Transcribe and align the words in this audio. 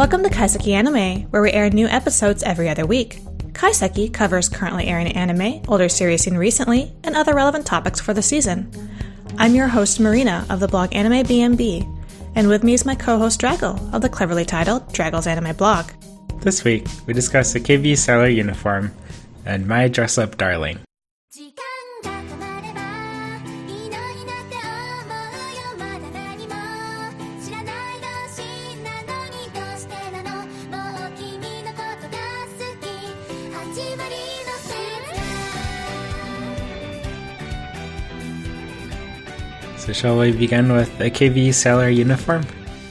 Welcome 0.00 0.22
to 0.22 0.30
Kaiseki 0.30 0.72
Anime, 0.72 1.24
where 1.28 1.42
we 1.42 1.52
air 1.52 1.68
new 1.68 1.86
episodes 1.86 2.42
every 2.42 2.70
other 2.70 2.86
week. 2.86 3.20
Kaiseki 3.52 4.10
covers 4.10 4.48
currently 4.48 4.86
airing 4.86 5.08
anime, 5.08 5.60
older 5.68 5.90
series 5.90 6.22
seen 6.22 6.38
recently, 6.38 6.90
and 7.04 7.14
other 7.14 7.34
relevant 7.34 7.66
topics 7.66 8.00
for 8.00 8.14
the 8.14 8.22
season. 8.22 8.72
I'm 9.36 9.54
your 9.54 9.68
host 9.68 10.00
Marina 10.00 10.46
of 10.48 10.58
the 10.58 10.68
blog 10.68 10.94
Anime 10.94 11.26
BNB, 11.26 11.84
and 12.34 12.48
with 12.48 12.64
me 12.64 12.72
is 12.72 12.86
my 12.86 12.94
co-host 12.94 13.42
Draggle 13.42 13.92
of 13.92 14.00
the 14.00 14.08
cleverly 14.08 14.46
titled 14.46 14.90
Draggle's 14.90 15.26
Anime 15.26 15.54
blog. 15.54 15.90
This 16.40 16.64
week, 16.64 16.86
we 17.04 17.12
discuss 17.12 17.52
the 17.52 17.60
Akebi 17.60 17.94
Sailor 17.98 18.28
uniform 18.28 18.94
and 19.44 19.68
My 19.68 19.86
Dress 19.88 20.16
Up 20.16 20.38
Darling. 20.38 20.78
So, 39.90 39.94
shall 39.94 40.18
we 40.20 40.30
begin 40.30 40.72
with 40.72 40.96
the 40.98 41.10
Akebi 41.10 41.52
Sailor 41.52 41.88
uniform? 41.88 42.46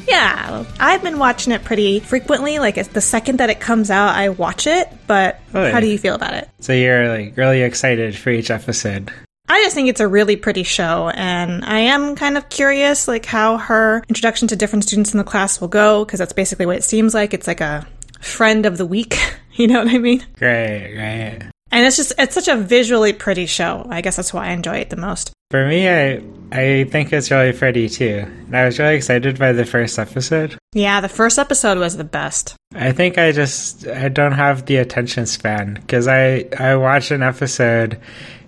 Yeah, 0.05 0.65
I've 0.81 1.01
been 1.01 1.17
watching 1.17 1.53
it 1.53 1.63
pretty 1.63 2.01
frequently. 2.01 2.59
Like 2.59 2.75
the 2.91 2.99
second 2.99 3.39
that 3.39 3.49
it 3.49 3.61
comes 3.61 3.89
out, 3.89 4.17
I 4.17 4.27
watch 4.27 4.67
it. 4.67 4.89
But 5.07 5.39
oh, 5.53 5.61
Really? 5.61 5.71
how 5.71 5.79
do 5.79 5.87
you 5.87 5.97
feel 5.97 6.13
about 6.13 6.33
it? 6.33 6.49
So, 6.59 6.73
you're 6.73 7.07
like 7.07 7.37
really 7.37 7.61
excited 7.61 8.17
for 8.17 8.31
each 8.31 8.51
episode. 8.51 9.13
I 9.47 9.61
just 9.63 9.75
think 9.75 9.87
it's 9.87 10.01
a 10.01 10.09
really 10.09 10.35
pretty 10.35 10.63
show, 10.63 11.07
and 11.15 11.63
I 11.63 11.79
am 11.79 12.17
kind 12.17 12.35
of 12.35 12.49
curious, 12.49 13.07
like 13.07 13.25
how 13.25 13.55
her 13.59 14.03
introduction 14.09 14.49
to 14.49 14.57
different 14.57 14.83
students 14.83 15.13
in 15.13 15.19
the 15.19 15.23
class 15.23 15.61
will 15.61 15.69
go, 15.69 16.03
because 16.03 16.19
that's 16.19 16.33
basically 16.33 16.65
what 16.65 16.75
it 16.75 16.83
seems 16.83 17.13
like. 17.13 17.33
It's 17.33 17.47
like 17.47 17.61
a 17.61 17.87
friend 18.19 18.65
of 18.65 18.77
the 18.77 18.85
week, 18.85 19.17
you 19.53 19.67
know 19.67 19.79
what 19.85 19.87
I 19.93 19.99
mean? 19.99 20.25
Great, 20.37 20.95
great. 20.95 21.39
And 21.71 21.85
it's 21.85 21.97
just 21.97 22.13
it's 22.17 22.33
such 22.35 22.47
a 22.47 22.55
visually 22.55 23.13
pretty 23.13 23.45
show. 23.45 23.85
I 23.89 24.01
guess 24.01 24.15
that's 24.15 24.33
why 24.33 24.47
I 24.47 24.51
enjoy 24.51 24.77
it 24.77 24.89
the 24.89 24.95
most. 24.95 25.31
For 25.51 25.67
me, 25.67 25.87
I 25.89 26.21
I 26.51 26.83
think 26.85 27.13
it's 27.13 27.31
really 27.31 27.53
pretty 27.53 27.89
too. 27.89 28.23
And 28.25 28.55
I 28.57 28.65
was 28.65 28.79
really 28.79 28.95
excited 28.95 29.37
by 29.37 29.51
the 29.51 29.65
first 29.65 29.97
episode. 29.99 30.57
Yeah, 30.73 31.01
the 31.01 31.09
first 31.09 31.37
episode 31.39 31.77
was 31.77 31.97
the 31.97 32.03
best. 32.03 32.55
I 32.73 32.91
think 32.91 33.17
I 33.17 33.31
just 33.31 33.87
I 33.87 34.09
don't 34.09 34.33
have 34.33 34.65
the 34.65 34.77
attention 34.77 35.25
span 35.25 35.75
because 35.75 36.07
I 36.07 36.45
I 36.57 36.75
watch 36.75 37.11
an 37.11 37.23
episode 37.23 37.99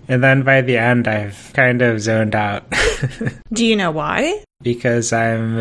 and 0.08 0.22
then 0.22 0.42
by 0.42 0.60
the 0.62 0.76
end 0.78 1.06
I've 1.08 1.52
kind 1.54 1.80
of 1.82 2.00
zoned 2.00 2.34
out 2.34 2.64
Do 3.52 3.64
you 3.64 3.76
know 3.76 3.90
why? 3.90 4.42
because 4.62 5.12
I'm 5.12 5.58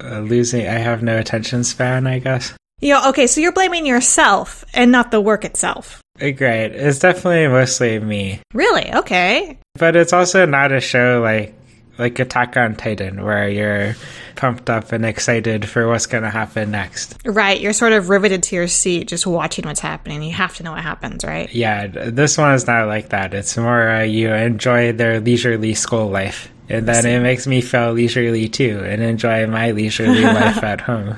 uh, 0.00 0.18
losing. 0.18 0.66
I 0.66 0.78
have 0.78 1.02
no 1.02 1.18
attention 1.18 1.62
span. 1.64 2.06
I 2.06 2.18
guess. 2.18 2.52
Yeah, 2.80 3.08
okay, 3.10 3.26
so 3.28 3.40
you're 3.40 3.52
blaming 3.52 3.86
yourself 3.86 4.64
and 4.74 4.90
not 4.92 5.10
the 5.12 5.20
work 5.20 5.44
itself. 5.44 6.00
Uh, 6.20 6.30
Great. 6.30 6.72
It's 6.72 7.00
definitely 7.00 7.48
mostly 7.48 7.98
me, 7.98 8.40
Really? 8.52 8.92
Okay. 8.94 9.58
but 9.74 9.96
it's 9.96 10.12
also 10.12 10.46
not 10.46 10.70
a 10.72 10.80
show 10.80 11.20
like 11.22 11.54
like 11.96 12.18
Attack 12.18 12.56
on 12.56 12.74
Titan 12.74 13.22
where 13.22 13.48
you're 13.48 13.94
pumped 14.34 14.68
up 14.68 14.90
and 14.90 15.04
excited 15.06 15.68
for 15.68 15.86
what's 15.86 16.06
going 16.06 16.24
to 16.24 16.30
happen 16.30 16.72
next. 16.72 17.16
Right, 17.24 17.60
you're 17.60 17.72
sort 17.72 17.92
of 17.92 18.08
riveted 18.08 18.42
to 18.44 18.56
your 18.56 18.66
seat 18.66 19.06
just 19.06 19.28
watching 19.28 19.64
what's 19.64 19.78
happening. 19.78 20.20
You 20.24 20.32
have 20.32 20.56
to 20.56 20.64
know 20.64 20.72
what 20.72 20.82
happens, 20.82 21.24
right? 21.24 21.52
Yeah, 21.54 21.86
this 21.86 22.36
one 22.36 22.52
is 22.54 22.66
not 22.66 22.88
like 22.88 23.10
that. 23.10 23.32
It's 23.32 23.56
more 23.56 23.88
uh, 23.90 24.02
you 24.02 24.32
enjoy 24.32 24.90
their 24.92 25.20
leisurely 25.20 25.74
school 25.74 26.08
life. 26.08 26.50
And 26.68 26.88
then 26.88 27.04
it 27.04 27.20
makes 27.20 27.46
me 27.46 27.60
feel 27.60 27.92
leisurely 27.92 28.48
too 28.48 28.80
and 28.84 29.02
enjoy 29.02 29.46
my 29.46 29.72
leisurely 29.72 30.22
life 30.22 30.62
at 30.62 30.80
home. 30.80 31.16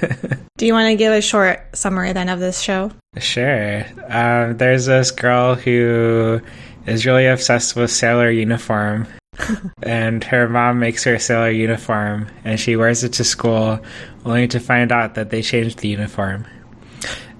Do 0.56 0.66
you 0.66 0.72
want 0.72 0.88
to 0.88 0.96
give 0.96 1.12
a 1.12 1.20
short 1.20 1.76
summary 1.76 2.12
then 2.12 2.28
of 2.28 2.40
this 2.40 2.60
show? 2.60 2.92
sure. 3.18 3.84
Um, 4.08 4.56
there's 4.56 4.86
this 4.86 5.10
girl 5.10 5.56
who 5.56 6.40
is 6.86 7.06
really 7.06 7.26
obsessed 7.26 7.74
with 7.76 7.90
sailor 7.90 8.30
uniform. 8.30 9.06
and 9.82 10.22
her 10.22 10.48
mom 10.48 10.78
makes 10.78 11.02
her 11.02 11.14
a 11.14 11.20
sailor 11.20 11.50
uniform 11.50 12.28
and 12.44 12.60
she 12.60 12.76
wears 12.76 13.02
it 13.02 13.14
to 13.14 13.24
school 13.24 13.80
only 14.24 14.46
to 14.46 14.60
find 14.60 14.92
out 14.92 15.16
that 15.16 15.30
they 15.30 15.42
changed 15.42 15.80
the 15.80 15.88
uniform. 15.88 16.46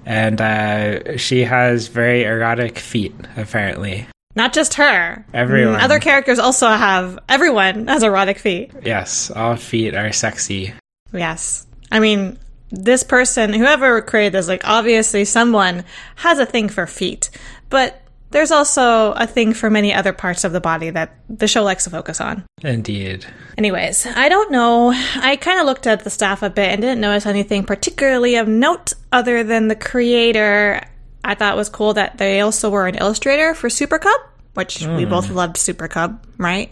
And 0.05 0.39
uh, 0.39 1.17
she 1.17 1.43
has 1.43 1.87
very 1.87 2.25
erotic 2.25 2.77
feet, 2.77 3.15
apparently. 3.37 4.07
Not 4.35 4.53
just 4.53 4.73
her. 4.75 5.25
Everyone. 5.33 5.79
Other 5.79 5.99
characters 5.99 6.39
also 6.39 6.67
have. 6.67 7.17
Everyone 7.29 7.87
has 7.87 8.03
erotic 8.03 8.37
feet. 8.37 8.71
Yes, 8.83 9.31
all 9.31 9.55
feet 9.55 9.95
are 9.95 10.11
sexy. 10.11 10.73
Yes. 11.13 11.65
I 11.91 11.99
mean, 11.99 12.37
this 12.69 13.03
person, 13.03 13.53
whoever 13.53 14.01
created 14.01 14.33
this, 14.33 14.47
like, 14.47 14.67
obviously 14.67 15.23
someone 15.23 15.85
has 16.15 16.39
a 16.39 16.45
thing 16.45 16.67
for 16.67 16.85
feet. 16.85 17.29
But 17.69 18.01
there's 18.31 18.51
also 18.51 19.13
a 19.13 19.25
thing 19.25 19.53
for 19.53 19.69
many 19.69 19.93
other 19.93 20.11
parts 20.11 20.43
of 20.43 20.51
the 20.51 20.59
body 20.59 20.89
that 20.89 21.15
the 21.29 21.47
show 21.47 21.63
likes 21.63 21.85
to 21.85 21.89
focus 21.89 22.19
on. 22.19 22.43
Indeed. 22.61 23.25
Anyways, 23.57 24.05
I 24.05 24.27
don't 24.27 24.51
know. 24.51 24.91
I 24.93 25.37
kind 25.37 25.59
of 25.61 25.65
looked 25.65 25.87
at 25.87 26.03
the 26.03 26.09
staff 26.09 26.43
a 26.43 26.49
bit 26.49 26.69
and 26.69 26.81
didn't 26.81 26.99
notice 26.99 27.25
anything 27.25 27.63
particularly 27.63 28.35
of 28.35 28.49
note 28.49 28.91
other 29.13 29.45
than 29.45 29.69
the 29.69 29.75
creator. 29.75 30.81
I 31.25 31.35
thought 31.35 31.53
it 31.53 31.57
was 31.57 31.69
cool 31.69 31.93
that 31.95 32.17
they 32.17 32.41
also 32.41 32.69
were 32.69 32.87
an 32.87 32.95
illustrator 32.95 33.53
for 33.53 33.69
Super 33.69 33.97
Cub, 33.99 34.19
which 34.53 34.85
we 34.85 35.05
both 35.05 35.29
loved 35.29 35.57
Super 35.57 35.87
Cub, 35.87 36.23
right? 36.37 36.71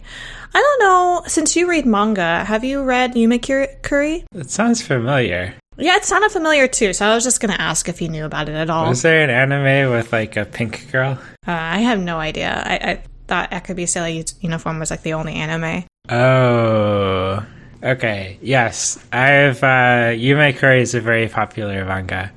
I 0.54 0.60
don't 0.60 0.80
know. 0.80 1.22
Since 1.26 1.56
you 1.56 1.68
read 1.68 1.84
manga, 1.84 2.44
have 2.44 2.62
you 2.62 2.82
read 2.84 3.14
Yume 3.14 3.42
Cur- 3.44 3.74
Curry? 3.82 4.24
It 4.34 4.50
sounds 4.50 4.80
familiar. 4.80 5.54
Yeah, 5.76 5.96
it 5.96 6.04
sounded 6.04 6.30
familiar 6.30 6.68
too, 6.68 6.92
so 6.92 7.04
I 7.06 7.14
was 7.16 7.24
just 7.24 7.40
gonna 7.40 7.56
ask 7.58 7.88
if 7.88 8.00
you 8.00 8.08
knew 8.08 8.24
about 8.24 8.48
it 8.48 8.54
at 8.54 8.70
all. 8.70 8.88
Was 8.88 9.02
there 9.02 9.24
an 9.24 9.30
anime 9.30 9.90
with 9.90 10.12
like 10.12 10.36
a 10.36 10.44
pink 10.44 10.92
girl? 10.92 11.18
Uh, 11.46 11.50
I 11.50 11.80
have 11.80 11.98
no 11.98 12.18
idea. 12.18 12.62
I, 12.64 12.74
I 12.92 13.02
thought 13.26 13.50
Akebi 13.50 13.88
Sailor 13.88 14.24
Uniform 14.40 14.78
was 14.78 14.90
like 14.92 15.02
the 15.02 15.14
only 15.14 15.34
anime. 15.34 15.84
Oh. 16.08 17.44
Okay. 17.82 18.38
Yes. 18.40 19.04
I've 19.12 19.62
uh 19.62 20.14
Yume 20.14 20.56
Kuri 20.56 20.80
is 20.82 20.94
a 20.94 21.00
very 21.00 21.28
popular 21.28 21.84
manga. 21.84 22.30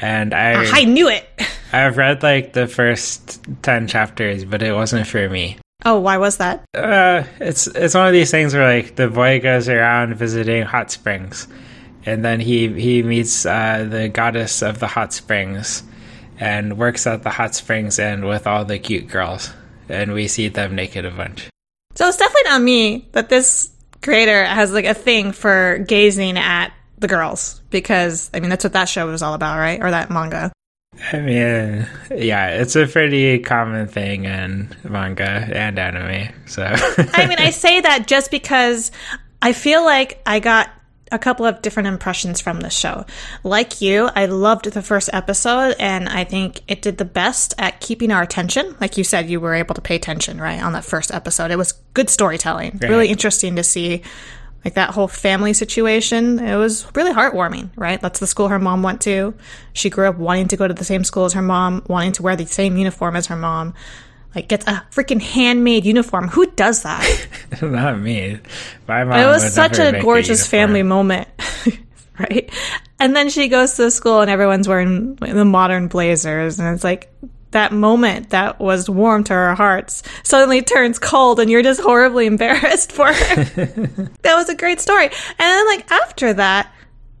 And 0.00 0.32
I 0.34 0.80
I 0.82 0.84
knew 0.84 1.08
it! 1.08 1.26
I've 1.76 1.98
read 1.98 2.22
like 2.22 2.54
the 2.54 2.66
first 2.66 3.44
10 3.62 3.86
chapters, 3.86 4.46
but 4.46 4.62
it 4.62 4.72
wasn't 4.72 5.06
for 5.06 5.28
me. 5.28 5.58
Oh, 5.84 6.00
why 6.00 6.16
was 6.16 6.38
that? 6.38 6.64
Uh 6.74 7.24
it's 7.38 7.66
it's 7.66 7.94
one 7.94 8.06
of 8.06 8.14
these 8.14 8.30
things 8.30 8.54
where 8.54 8.76
like 8.76 8.96
the 8.96 9.08
boy 9.08 9.40
goes 9.40 9.68
around 9.68 10.14
visiting 10.14 10.62
hot 10.62 10.90
springs 10.90 11.46
and 12.06 12.24
then 12.24 12.40
he 12.40 12.68
he 12.72 13.02
meets 13.02 13.44
uh 13.44 13.86
the 13.88 14.08
goddess 14.08 14.62
of 14.62 14.78
the 14.78 14.86
hot 14.86 15.12
springs 15.12 15.82
and 16.40 16.78
works 16.78 17.06
at 17.06 17.22
the 17.22 17.30
hot 17.30 17.54
springs 17.54 17.98
and 17.98 18.26
with 18.26 18.46
all 18.46 18.64
the 18.64 18.78
cute 18.78 19.08
girls 19.08 19.52
and 19.88 20.14
we 20.14 20.28
see 20.28 20.48
them 20.48 20.74
naked 20.74 21.04
a 21.04 21.10
bunch. 21.10 21.48
So 21.94 22.08
it's 22.08 22.16
definitely 22.16 22.50
not 22.50 22.62
me 22.62 23.08
that 23.12 23.28
this 23.28 23.70
creator 24.02 24.44
has 24.44 24.72
like 24.72 24.86
a 24.86 24.94
thing 24.94 25.32
for 25.32 25.84
gazing 25.86 26.38
at 26.38 26.72
the 26.98 27.06
girls 27.06 27.60
because 27.68 28.30
I 28.32 28.40
mean 28.40 28.48
that's 28.48 28.64
what 28.64 28.72
that 28.72 28.88
show 28.88 29.06
was 29.06 29.22
all 29.22 29.34
about, 29.34 29.58
right? 29.58 29.80
Or 29.82 29.90
that 29.90 30.10
manga. 30.10 30.52
I 31.12 31.20
mean, 31.20 31.86
yeah, 32.10 32.48
it's 32.48 32.76
a 32.76 32.86
pretty 32.86 33.38
common 33.40 33.86
thing 33.86 34.24
in 34.24 34.74
manga 34.82 35.24
and 35.24 35.78
anime. 35.78 36.34
So 36.46 36.62
I 36.64 37.26
mean, 37.26 37.38
I 37.38 37.50
say 37.50 37.80
that 37.80 38.06
just 38.06 38.30
because 38.30 38.90
I 39.42 39.52
feel 39.52 39.84
like 39.84 40.20
I 40.26 40.40
got 40.40 40.70
a 41.12 41.18
couple 41.18 41.46
of 41.46 41.62
different 41.62 41.86
impressions 41.86 42.40
from 42.40 42.60
the 42.60 42.70
show. 42.70 43.04
Like 43.44 43.80
you, 43.80 44.08
I 44.14 44.26
loved 44.26 44.72
the 44.72 44.82
first 44.82 45.08
episode 45.12 45.76
and 45.78 46.08
I 46.08 46.24
think 46.24 46.62
it 46.66 46.82
did 46.82 46.98
the 46.98 47.04
best 47.04 47.54
at 47.58 47.80
keeping 47.80 48.10
our 48.10 48.22
attention. 48.22 48.74
Like 48.80 48.96
you 48.96 49.04
said, 49.04 49.30
you 49.30 49.38
were 49.38 49.54
able 49.54 49.74
to 49.76 49.80
pay 49.80 49.94
attention, 49.94 50.40
right, 50.40 50.60
on 50.60 50.72
that 50.72 50.84
first 50.84 51.12
episode. 51.12 51.50
It 51.50 51.58
was 51.58 51.72
good 51.94 52.10
storytelling. 52.10 52.78
Right. 52.82 52.90
Really 52.90 53.08
interesting 53.08 53.56
to 53.56 53.62
see 53.62 54.02
like 54.64 54.74
that 54.74 54.90
whole 54.90 55.08
family 55.08 55.52
situation. 55.52 56.38
It 56.38 56.56
was 56.56 56.86
really 56.94 57.12
heartwarming, 57.12 57.70
right? 57.76 58.00
That's 58.00 58.18
the 58.18 58.26
school 58.26 58.48
her 58.48 58.58
mom 58.58 58.82
went 58.82 59.00
to. 59.02 59.34
She 59.72 59.90
grew 59.90 60.08
up 60.08 60.16
wanting 60.16 60.48
to 60.48 60.56
go 60.56 60.66
to 60.66 60.74
the 60.74 60.84
same 60.84 61.04
school 61.04 61.24
as 61.24 61.34
her 61.34 61.42
mom, 61.42 61.84
wanting 61.88 62.12
to 62.12 62.22
wear 62.22 62.34
the 62.36 62.46
same 62.46 62.76
uniform 62.76 63.16
as 63.16 63.26
her 63.26 63.36
mom. 63.36 63.74
Like 64.34 64.48
gets 64.48 64.66
a 64.66 64.84
freaking 64.90 65.22
handmade 65.22 65.86
uniform. 65.86 66.28
Who 66.28 66.46
does 66.46 66.82
that? 66.82 67.28
not 67.62 67.98
me. 67.98 68.38
My 68.86 69.04
mom. 69.04 69.18
it 69.18 69.26
was 69.26 69.54
such 69.54 69.78
a 69.78 70.00
gorgeous 70.02 70.40
uniform. 70.40 70.68
family 70.68 70.82
moment, 70.82 71.28
right? 72.18 72.50
And 72.98 73.14
then 73.14 73.30
she 73.30 73.48
goes 73.48 73.74
to 73.76 73.84
the 73.84 73.90
school 73.90 74.20
and 74.20 74.30
everyone's 74.30 74.68
wearing 74.68 75.14
the 75.16 75.44
modern 75.44 75.88
blazers, 75.88 76.58
and 76.58 76.74
it's 76.74 76.84
like 76.84 77.10
that 77.56 77.72
moment 77.72 78.30
that 78.30 78.60
was 78.60 78.88
warm 78.88 79.24
to 79.24 79.34
our 79.34 79.54
hearts 79.54 80.02
suddenly 80.22 80.60
turns 80.60 80.98
cold, 80.98 81.40
and 81.40 81.50
you're 81.50 81.62
just 81.62 81.80
horribly 81.80 82.26
embarrassed 82.26 82.92
for 82.92 83.06
her. 83.06 83.44
that 84.22 84.34
was 84.36 84.50
a 84.50 84.54
great 84.54 84.78
story. 84.78 85.06
And 85.06 85.12
then, 85.38 85.66
like 85.66 85.90
after 85.90 86.34
that, 86.34 86.70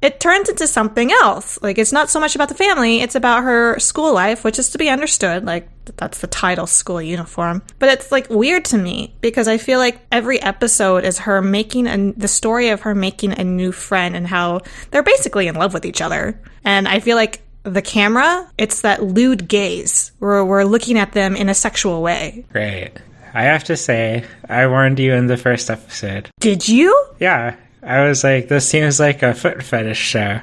it 0.02 0.20
turns 0.20 0.50
into 0.50 0.66
something 0.66 1.10
else. 1.10 1.58
Like 1.62 1.78
it's 1.78 1.92
not 1.92 2.10
so 2.10 2.20
much 2.20 2.34
about 2.34 2.50
the 2.50 2.54
family, 2.54 3.00
it's 3.00 3.14
about 3.14 3.44
her 3.44 3.78
school 3.78 4.12
life, 4.12 4.44
which 4.44 4.58
is 4.58 4.70
to 4.70 4.78
be 4.78 4.90
understood. 4.90 5.46
Like 5.46 5.68
that's 5.96 6.20
the 6.20 6.26
title 6.26 6.66
school 6.66 7.00
uniform. 7.00 7.62
But 7.78 7.88
it's 7.88 8.12
like 8.12 8.28
weird 8.28 8.66
to 8.66 8.78
me 8.78 9.16
because 9.22 9.48
I 9.48 9.56
feel 9.56 9.78
like 9.78 10.00
every 10.12 10.40
episode 10.42 11.04
is 11.04 11.20
her 11.20 11.40
making 11.40 11.86
a, 11.86 12.12
the 12.12 12.28
story 12.28 12.68
of 12.68 12.82
her 12.82 12.94
making 12.94 13.38
a 13.38 13.44
new 13.44 13.72
friend 13.72 14.14
and 14.14 14.26
how 14.26 14.60
they're 14.90 15.02
basically 15.02 15.46
in 15.46 15.54
love 15.54 15.72
with 15.72 15.86
each 15.86 16.02
other. 16.02 16.42
And 16.62 16.86
I 16.86 17.00
feel 17.00 17.16
like 17.16 17.40
the 17.66 17.82
camera, 17.82 18.48
it's 18.56 18.80
that 18.82 19.02
lewd 19.02 19.48
gaze 19.48 20.12
where 20.18 20.44
we're 20.44 20.64
looking 20.64 20.98
at 20.98 21.12
them 21.12 21.36
in 21.36 21.48
a 21.48 21.54
sexual 21.54 22.02
way. 22.02 22.44
Right. 22.54 22.96
I 23.34 23.42
have 23.42 23.64
to 23.64 23.76
say, 23.76 24.24
I 24.48 24.66
warned 24.66 24.98
you 24.98 25.12
in 25.12 25.26
the 25.26 25.36
first 25.36 25.68
episode. 25.68 26.30
Did 26.40 26.68
you? 26.68 27.06
Yeah, 27.18 27.56
I 27.82 28.06
was 28.06 28.24
like, 28.24 28.48
this 28.48 28.68
seems 28.68 28.98
like 28.98 29.22
a 29.22 29.34
foot 29.34 29.62
fetish 29.62 29.98
show. 29.98 30.40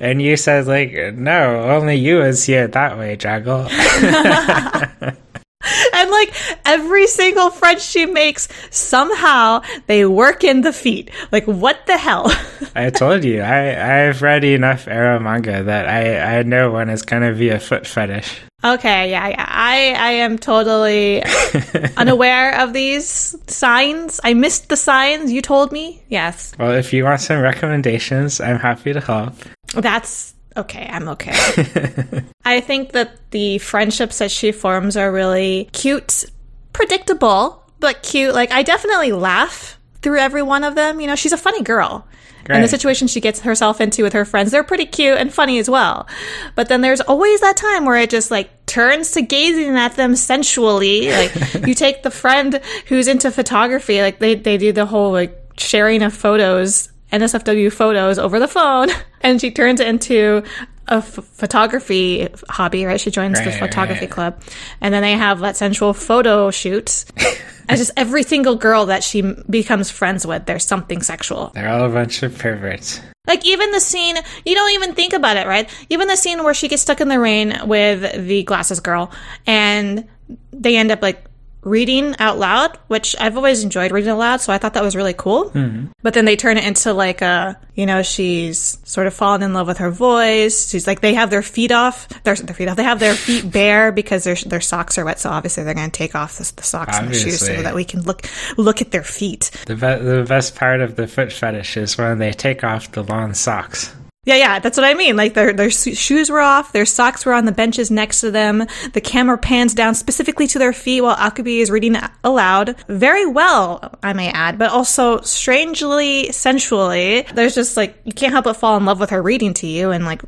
And 0.00 0.22
you 0.22 0.36
said, 0.36 0.66
like, 0.66 1.14
no, 1.14 1.70
only 1.70 1.96
you 1.96 2.18
would 2.18 2.36
see 2.36 2.54
it 2.54 2.72
that 2.72 2.98
way, 2.98 3.16
Draggle. 3.16 3.68
And 5.94 6.10
like 6.10 6.34
every 6.64 7.06
single 7.06 7.50
friend 7.50 7.80
she 7.80 8.06
makes, 8.06 8.48
somehow 8.70 9.62
they 9.86 10.04
work 10.04 10.44
in 10.44 10.62
the 10.62 10.72
feet. 10.72 11.10
Like 11.32 11.44
what 11.46 11.86
the 11.86 11.96
hell? 11.96 12.30
I 12.74 12.90
told 12.90 13.24
you, 13.24 13.40
I, 13.40 14.08
I've 14.08 14.22
read 14.22 14.44
enough 14.44 14.88
Arrow 14.88 15.18
manga 15.20 15.62
that 15.62 15.88
I, 15.88 16.38
I 16.38 16.42
know 16.42 16.72
when 16.72 16.90
it's 16.90 17.02
to 17.02 17.34
be 17.34 17.48
a 17.50 17.60
foot 17.60 17.86
fetish. 17.86 18.40
okay, 18.64 19.10
yeah, 19.10 19.28
yeah. 19.28 19.44
I 19.48 19.94
I 19.96 20.10
am 20.24 20.38
totally 20.38 21.22
unaware 21.96 22.60
of 22.60 22.72
these 22.72 23.36
signs. 23.46 24.20
I 24.24 24.34
missed 24.34 24.68
the 24.68 24.76
signs 24.76 25.30
you 25.30 25.42
told 25.42 25.72
me. 25.72 26.02
Yes. 26.08 26.52
Well, 26.58 26.72
if 26.72 26.92
you 26.92 27.04
want 27.04 27.20
some 27.20 27.40
recommendations, 27.40 28.40
I'm 28.40 28.58
happy 28.58 28.92
to 28.92 29.00
help. 29.00 29.34
That's 29.74 30.33
okay. 30.56 30.88
I'm 30.90 31.08
okay. 31.08 31.34
I 32.44 32.60
think 32.60 32.92
that 32.92 33.30
the 33.30 33.58
friendships 33.58 34.18
that 34.18 34.30
she 34.30 34.52
forms 34.52 34.96
are 34.96 35.10
really 35.10 35.68
cute, 35.72 36.24
predictable, 36.72 37.62
but 37.80 38.02
cute. 38.02 38.34
Like, 38.34 38.52
I 38.52 38.62
definitely 38.62 39.12
laugh 39.12 39.78
through 40.02 40.18
every 40.18 40.42
one 40.42 40.64
of 40.64 40.74
them. 40.74 41.00
You 41.00 41.06
know, 41.06 41.16
she's 41.16 41.32
a 41.32 41.38
funny 41.38 41.62
girl. 41.62 42.06
And 42.46 42.62
the 42.62 42.68
situation 42.68 43.08
she 43.08 43.20
gets 43.20 43.40
herself 43.40 43.80
into 43.80 44.02
with 44.02 44.12
her 44.12 44.24
friends, 44.24 44.50
they're 44.50 44.64
pretty 44.64 44.86
cute 44.86 45.16
and 45.16 45.32
funny 45.32 45.58
as 45.58 45.70
well. 45.70 46.06
But 46.54 46.68
then 46.68 46.82
there's 46.82 47.00
always 47.00 47.40
that 47.40 47.56
time 47.56 47.84
where 47.84 47.96
it 47.96 48.10
just 48.10 48.30
like 48.30 48.66
turns 48.66 49.12
to 49.12 49.22
gazing 49.22 49.76
at 49.76 49.96
them 49.96 50.14
sensually. 50.16 51.10
Like 51.10 51.34
you 51.66 51.74
take 51.74 52.02
the 52.02 52.10
friend 52.10 52.60
who's 52.86 53.08
into 53.08 53.30
photography, 53.30 54.02
like 54.02 54.18
they, 54.18 54.34
they 54.34 54.58
do 54.58 54.72
the 54.72 54.86
whole 54.86 55.12
like 55.12 55.38
sharing 55.56 56.02
of 56.02 56.12
photos, 56.12 56.90
NSFW 57.12 57.72
photos 57.72 58.18
over 58.18 58.38
the 58.38 58.48
phone, 58.48 58.88
and 59.20 59.40
she 59.40 59.50
turns 59.50 59.80
it 59.80 59.86
into 59.86 60.42
a 60.88 60.96
f- 60.96 61.06
photography 61.06 62.28
hobby, 62.48 62.84
right? 62.84 63.00
She 63.00 63.10
joins 63.10 63.42
the 63.42 63.52
photography 63.52 64.02
right. 64.02 64.10
club, 64.10 64.42
and 64.80 64.92
then 64.92 65.02
they 65.02 65.12
have 65.12 65.40
that 65.40 65.56
sensual 65.56 65.94
photo 65.94 66.50
shoot. 66.50 67.04
and 67.68 67.78
just 67.78 67.92
every 67.96 68.22
single 68.22 68.56
girl 68.56 68.86
that 68.86 69.02
she 69.02 69.22
becomes 69.48 69.90
friends 69.90 70.26
with, 70.26 70.46
there's 70.46 70.64
something 70.64 71.02
sexual. 71.02 71.52
They're 71.54 71.68
all 71.68 71.84
a 71.84 71.88
bunch 71.88 72.22
of 72.22 72.36
perverts. 72.38 73.00
Like 73.26 73.46
even 73.46 73.70
the 73.70 73.80
scene, 73.80 74.16
you 74.44 74.54
don't 74.54 74.72
even 74.72 74.94
think 74.94 75.14
about 75.14 75.38
it, 75.38 75.46
right? 75.46 75.68
Even 75.88 76.08
the 76.08 76.16
scene 76.16 76.44
where 76.44 76.52
she 76.52 76.68
gets 76.68 76.82
stuck 76.82 77.00
in 77.00 77.08
the 77.08 77.18
rain 77.18 77.58
with 77.64 78.26
the 78.26 78.42
glasses 78.42 78.80
girl 78.80 79.10
and 79.46 80.06
they 80.52 80.76
end 80.76 80.90
up 80.90 81.00
like 81.00 81.24
reading 81.64 82.14
out 82.18 82.38
loud, 82.38 82.78
which 82.88 83.16
I've 83.18 83.36
always 83.36 83.64
enjoyed 83.64 83.90
reading 83.90 84.10
aloud, 84.10 84.40
so 84.40 84.52
I 84.52 84.58
thought 84.58 84.74
that 84.74 84.82
was 84.82 84.94
really 84.94 85.14
cool. 85.14 85.50
Mm-hmm. 85.50 85.86
But 86.02 86.14
then 86.14 86.24
they 86.24 86.36
turn 86.36 86.58
it 86.58 86.64
into 86.64 86.92
like 86.92 87.22
a, 87.22 87.58
you 87.74 87.86
know, 87.86 88.02
she's 88.02 88.78
sort 88.84 89.06
of 89.06 89.14
fallen 89.14 89.42
in 89.42 89.54
love 89.54 89.66
with 89.66 89.78
her 89.78 89.90
voice. 89.90 90.68
She's 90.68 90.86
like 90.86 91.00
they 91.00 91.14
have 91.14 91.30
their 91.30 91.42
feet 91.42 91.72
off, 91.72 92.08
their, 92.22 92.36
their 92.36 92.54
feet 92.54 92.68
off. 92.68 92.76
They 92.76 92.84
have 92.84 93.00
their 93.00 93.14
feet 93.14 93.50
bare 93.52 93.90
because 93.90 94.24
their 94.24 94.36
their 94.36 94.60
socks 94.60 94.98
are 94.98 95.04
wet, 95.04 95.18
so 95.18 95.30
obviously 95.30 95.64
they're 95.64 95.74
going 95.74 95.90
to 95.90 95.98
take 95.98 96.14
off 96.14 96.38
the, 96.38 96.52
the 96.56 96.62
socks 96.62 96.96
and 96.96 97.08
the 97.08 97.14
shoes 97.14 97.40
so 97.40 97.62
that 97.62 97.74
we 97.74 97.84
can 97.84 98.02
look 98.02 98.26
look 98.56 98.80
at 98.80 98.90
their 98.90 99.02
feet. 99.02 99.50
The, 99.66 99.74
be- 99.74 100.04
the 100.04 100.24
best 100.28 100.54
part 100.54 100.80
of 100.80 100.96
the 100.96 101.06
foot 101.06 101.32
fetish 101.32 101.76
is 101.76 101.98
when 101.98 102.18
they 102.18 102.32
take 102.32 102.62
off 102.62 102.92
the 102.92 103.02
long 103.02 103.34
socks. 103.34 103.94
Yeah, 104.26 104.36
yeah, 104.36 104.58
that's 104.58 104.78
what 104.78 104.86
I 104.86 104.94
mean. 104.94 105.16
Like 105.16 105.34
their 105.34 105.52
their 105.52 105.70
shoes 105.70 106.30
were 106.30 106.40
off, 106.40 106.72
their 106.72 106.86
socks 106.86 107.26
were 107.26 107.34
on 107.34 107.44
the 107.44 107.52
benches 107.52 107.90
next 107.90 108.20
to 108.22 108.30
them. 108.30 108.66
The 108.94 109.00
camera 109.00 109.36
pans 109.36 109.74
down 109.74 109.94
specifically 109.94 110.46
to 110.48 110.58
their 110.58 110.72
feet 110.72 111.02
while 111.02 111.16
Akebi 111.16 111.58
is 111.60 111.70
reading 111.70 111.96
aloud. 112.22 112.76
Very 112.88 113.26
well, 113.26 113.94
I 114.02 114.14
may 114.14 114.30
add, 114.30 114.58
but 114.58 114.70
also 114.70 115.20
strangely 115.20 116.32
sensually. 116.32 117.22
There's 117.34 117.54
just 117.54 117.76
like 117.76 117.96
you 118.04 118.12
can't 118.12 118.32
help 118.32 118.44
but 118.46 118.56
fall 118.56 118.76
in 118.78 118.84
love 118.86 118.98
with 118.98 119.10
her 119.10 119.20
reading 119.22 119.52
to 119.54 119.66
you 119.66 119.90
and 119.90 120.04
like 120.06 120.22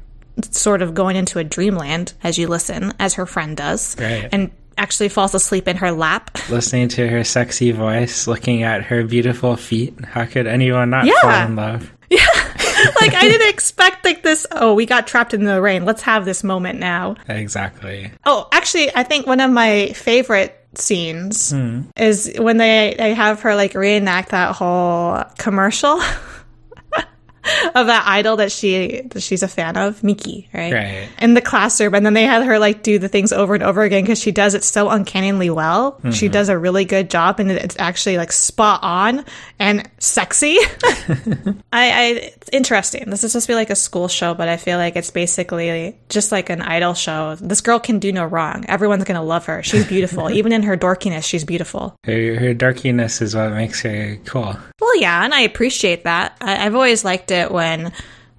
sort 0.51 0.83
of 0.83 0.93
going 0.93 1.17
into 1.17 1.39
a 1.39 1.45
dreamland 1.45 2.13
as 2.23 2.37
you 2.37 2.49
listen, 2.49 2.93
as 3.01 3.15
her 3.15 3.25
friend 3.25 3.57
does, 3.57 3.97
Right. 3.99 4.29
and 4.31 4.51
actually 4.77 5.09
falls 5.09 5.35
asleep 5.35 5.67
in 5.67 5.77
her 5.79 5.91
lap. 5.91 6.37
Listening 6.51 6.89
to 6.89 7.09
her 7.09 7.25
sexy 7.25 7.71
voice, 7.71 8.27
looking 8.27 8.63
at 8.63 8.83
her 8.83 9.05
beautiful 9.05 9.57
feet. 9.57 9.95
How 10.05 10.27
could 10.27 10.47
anyone 10.47 10.91
not 10.91 11.07
Yeah. 11.07 11.15
fall 11.23 11.47
in 11.47 11.57
love? 11.57 11.93
like 13.00 13.14
I 13.14 13.28
didn't 13.28 13.49
expect 13.49 14.05
like 14.05 14.23
this. 14.23 14.46
Oh, 14.50 14.75
we 14.75 14.87
got 14.87 15.06
trapped 15.06 15.34
in 15.34 15.44
the 15.44 15.61
rain. 15.61 15.84
Let's 15.84 16.02
have 16.02 16.25
this 16.25 16.44
moment 16.44 16.78
now. 16.78 17.17
Exactly. 17.28 18.11
Oh, 18.25 18.49
actually, 18.52 18.94
I 18.94 19.02
think 19.02 19.26
one 19.26 19.40
of 19.40 19.50
my 19.50 19.88
favorite 19.88 20.52
scenes 20.75 21.50
hmm. 21.50 21.82
is 21.96 22.34
when 22.38 22.58
they, 22.58 22.94
they 22.99 23.14
have 23.14 23.40
her 23.40 23.55
like 23.55 23.75
reenact 23.75 24.31
that 24.31 24.55
whole 24.55 25.23
commercial 25.38 26.00
of 27.75 27.87
that 27.87 28.05
idol 28.07 28.37
that 28.37 28.53
she 28.53 29.03
that 29.03 29.23
she's 29.23 29.43
a 29.43 29.49
fan 29.49 29.77
of, 29.77 30.03
Miki, 30.03 30.49
right? 30.53 30.73
Right. 30.73 31.09
In 31.19 31.35
the 31.35 31.41
classroom, 31.41 31.95
and 31.95 32.05
then 32.05 32.15
they 32.15 32.25
had 32.25 32.45
her 32.45 32.59
like 32.59 32.83
do 32.83 32.99
the 32.99 33.09
things 33.09 33.33
over 33.33 33.55
and 33.55 33.63
over 33.63 33.83
again 33.83 34.03
because 34.03 34.21
she 34.21 34.33
does 34.33 34.55
it 34.55 34.65
so 34.65 34.89
uncannily 34.89 35.51
well. 35.51 35.99
She 36.13 36.27
mm-hmm. 36.27 36.33
does 36.33 36.49
a 36.49 36.59
really 36.59 36.85
good 36.85 37.11
job, 37.11 37.41
and 37.41 37.51
it's 37.51 37.77
actually 37.79 38.17
like 38.17 38.33
spot 38.33 38.81
on 38.83 39.25
and 39.59 39.89
sexy. 39.99 40.57
I, 41.73 41.91
I 41.91 42.33
it's 42.47 42.51
interesting. 42.53 43.11
This 43.11 43.25
is 43.25 43.33
supposed 43.33 43.47
to 43.47 43.53
be 43.53 43.57
like 43.57 43.71
a 43.71 43.77
school 43.77 44.09
show, 44.09 44.35
but 44.35 44.49
I 44.49 44.57
feel 44.57 44.79
like 44.79 44.97
it's 44.97 45.11
basically 45.11 45.97
just 46.09 46.33
like 46.33 46.51
an 46.51 46.63
idol 46.63 46.95
show. 46.95 47.35
This 47.37 47.61
girl 47.61 47.79
can 47.79 47.99
do 47.99 48.13
no 48.13 48.25
wrong. 48.25 48.65
Everyone's 48.69 49.05
gonna 49.05 49.23
love 49.23 49.47
her. 49.47 49.63
She's 49.63 49.87
beautiful. 49.87 50.31
Even 50.37 50.53
in 50.53 50.63
her 50.63 50.77
dorkiness, 50.77 51.25
she's 51.25 51.45
beautiful. 51.45 51.97
Her, 52.05 52.37
her 52.39 52.55
darkiness 52.55 53.21
is 53.21 53.35
what 53.35 53.53
makes 53.53 53.81
her 53.83 54.17
cool. 54.25 54.57
Well, 54.81 54.97
yeah, 55.01 55.25
and 55.25 55.35
I 55.35 55.41
appreciate 55.41 56.05
that. 56.05 56.37
I, 56.41 56.65
I've 56.65 56.75
always 56.75 57.05
liked 57.05 57.31
it 57.31 57.36
when 57.44 57.93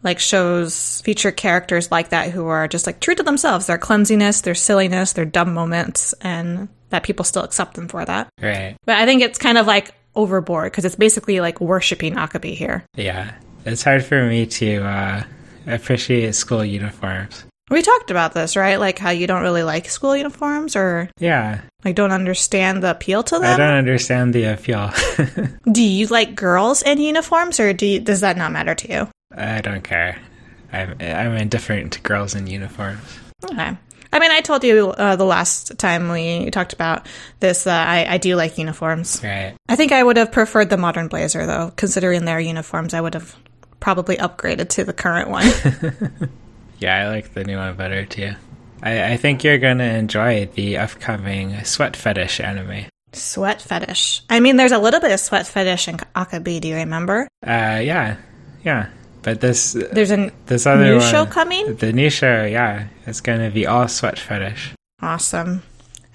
like 0.03 0.19
shows 0.19 1.01
feature 1.01 1.31
characters 1.31 1.91
like 1.91 2.09
that 2.09 2.31
who 2.31 2.45
are 2.47 2.67
just 2.67 2.85
like 2.85 2.99
true 2.99 3.15
to 3.15 3.23
themselves, 3.23 3.65
their 3.67 3.77
clumsiness, 3.77 4.41
their 4.41 4.55
silliness, 4.55 5.13
their 5.13 5.25
dumb 5.25 5.53
moments, 5.53 6.13
and 6.21 6.69
that 6.89 7.03
people 7.03 7.25
still 7.25 7.43
accept 7.43 7.73
them 7.73 7.87
for 7.87 8.05
that. 8.05 8.29
Right. 8.41 8.77
But 8.85 8.97
I 8.97 9.05
think 9.05 9.21
it's 9.21 9.39
kind 9.39 9.57
of 9.57 9.67
like 9.67 9.93
overboard 10.15 10.71
because 10.71 10.85
it's 10.85 10.95
basically 10.95 11.39
like 11.39 11.59
worshiping 11.59 12.15
Akebi 12.15 12.55
here. 12.55 12.85
Yeah. 12.95 13.33
It's 13.65 13.83
hard 13.83 14.05
for 14.05 14.25
me 14.25 14.45
to 14.45 14.77
uh, 14.77 15.23
appreciate 15.67 16.33
school 16.35 16.63
uniforms. 16.63 17.45
We 17.69 17.81
talked 17.81 18.11
about 18.11 18.33
this, 18.33 18.55
right? 18.55 18.79
Like 18.79 18.97
how 18.97 19.09
you 19.09 19.27
don't 19.27 19.41
really 19.41 19.63
like 19.63 19.89
school 19.89 20.15
uniforms 20.15 20.75
or 20.75 21.09
Yeah. 21.19 21.61
like 21.83 21.95
don't 21.95 22.11
understand 22.13 22.81
the 22.81 22.91
appeal 22.91 23.23
to 23.23 23.39
them. 23.39 23.43
I 23.53 23.57
don't 23.57 23.75
understand 23.77 24.33
the 24.33 24.45
appeal. 24.45 24.91
Do 25.71 25.81
you 25.83 26.07
like 26.07 26.35
girls 26.35 26.81
in 26.81 26.99
uniforms 26.99 27.59
or 27.59 27.73
do 27.73 27.85
you, 27.85 27.99
does 27.99 28.21
that 28.21 28.37
not 28.37 28.51
matter 28.53 28.73
to 28.75 28.89
you? 28.91 29.07
I 29.35 29.59
don't 29.61 29.83
care. 29.83 30.17
I'm, 30.71 30.95
I'm 31.01 31.33
indifferent 31.35 31.93
to 31.93 32.01
girls 32.01 32.35
in 32.35 32.47
uniforms. 32.47 33.01
Okay. 33.43 33.75
I 34.13 34.19
mean, 34.19 34.31
I 34.31 34.39
told 34.39 34.63
you 34.63 34.87
uh, 34.91 35.17
the 35.17 35.25
last 35.25 35.77
time 35.77 36.09
we 36.09 36.49
talked 36.49 36.71
about 36.71 37.05
this 37.41 37.65
that 37.65 37.87
I, 37.87 38.13
I 38.13 38.17
do 38.17 38.35
like 38.37 38.57
uniforms. 38.57 39.21
Right. 39.21 39.55
I 39.67 39.75
think 39.75 39.91
I 39.91 40.01
would 40.01 40.15
have 40.15 40.31
preferred 40.31 40.69
the 40.69 40.77
modern 40.77 41.09
blazer, 41.09 41.45
though. 41.45 41.73
Considering 41.75 42.23
their 42.23 42.39
uniforms, 42.39 42.93
I 42.93 43.01
would 43.01 43.13
have 43.13 43.35
probably 43.81 44.15
upgraded 44.15 44.69
to 44.69 44.85
the 44.85 44.93
current 44.93 45.29
one. 45.29 45.45
Yeah, 46.79 46.95
I 46.95 47.07
like 47.09 47.33
the 47.33 47.43
new 47.43 47.57
one 47.57 47.75
better 47.75 48.05
too. 48.05 48.33
I, 48.83 49.13
I 49.13 49.17
think 49.17 49.43
you're 49.43 49.57
going 49.57 49.79
to 49.79 49.83
enjoy 49.83 50.45
the 50.53 50.77
upcoming 50.77 51.63
sweat 51.63 51.95
fetish 51.95 52.39
anime. 52.39 52.85
sweat 53.13 53.61
fetish. 53.61 54.21
I 54.29 54.39
mean, 54.39 54.57
there's 54.57 54.71
a 54.71 54.77
little 54.79 54.99
bit 54.99 55.11
of 55.11 55.19
sweat 55.19 55.47
fetish 55.47 55.87
in 55.87 55.97
Akebi. 56.15 56.61
Do 56.61 56.67
you 56.67 56.75
remember? 56.75 57.27
Uh, 57.45 57.81
yeah. 57.81 58.17
Yeah. 58.63 58.89
But 59.23 59.41
this 59.41 59.73
There's 59.73 60.11
a 60.11 60.31
this 60.45 60.65
other 60.65 60.83
new 60.85 60.97
one, 60.97 61.11
show 61.11 61.25
coming. 61.25 61.75
The 61.75 61.91
new 61.91 62.09
show, 62.09 62.45
yeah, 62.45 62.87
it's 63.05 63.19
going 63.19 63.41
to 63.41 63.49
be 63.49 63.65
all 63.67 63.87
sweat 63.87 64.17
fetish. 64.19 64.73
Awesome. 65.01 65.63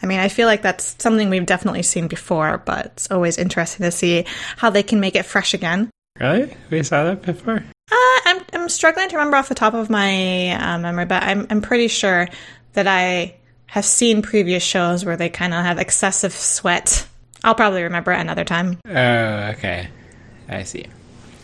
I 0.03 0.07
mean, 0.07 0.19
I 0.19 0.29
feel 0.29 0.47
like 0.47 0.63
that's 0.63 0.97
something 0.99 1.29
we've 1.29 1.45
definitely 1.47 1.83
seen 1.83 2.09
before, 2.09 2.59
but 2.65 2.87
it's 2.87 3.11
always 3.11 3.37
interesting 3.39 3.85
to 3.85 3.91
see 3.91 4.25
how 4.57 4.71
they 4.71 4.83
can 4.83 4.99
make 4.99 5.15
it 5.15 5.25
fresh 5.27 5.53
again. 5.53 5.91
Really? 6.19 6.57
We 6.71 6.83
saw 6.83 7.05
that 7.05 7.23
before? 7.23 7.63
Uh, 7.93 8.21
I'm 8.25 8.43
I'm 8.55 8.69
struggling 8.71 9.11
to 9.11 9.17
remember 9.17 9.37
off 9.37 9.51
the 9.51 9.55
top 9.55 9.75
of 9.75 9.91
my 9.91 10.51
uh, 10.53 10.79
memory, 10.79 11.05
but 11.05 11.23
I'm 11.23 11.47
I'm 11.51 11.61
pretty 11.61 11.89
sure 11.89 12.27
that 12.73 12.87
I 12.87 13.35
have 13.67 13.85
seen 13.85 14.23
previous 14.23 14.63
shows 14.63 15.05
where 15.05 15.17
they 15.17 15.29
kind 15.29 15.53
of 15.53 15.63
have 15.63 15.79
excessive 15.79 16.33
sweat. 16.33 17.07
I'll 17.45 17.55
probably 17.55 17.83
remember 17.83 18.13
it 18.13 18.21
another 18.21 18.45
time. 18.45 18.79
Oh, 18.89 18.93
okay. 18.95 19.89
I 20.49 20.63
see. 20.63 20.87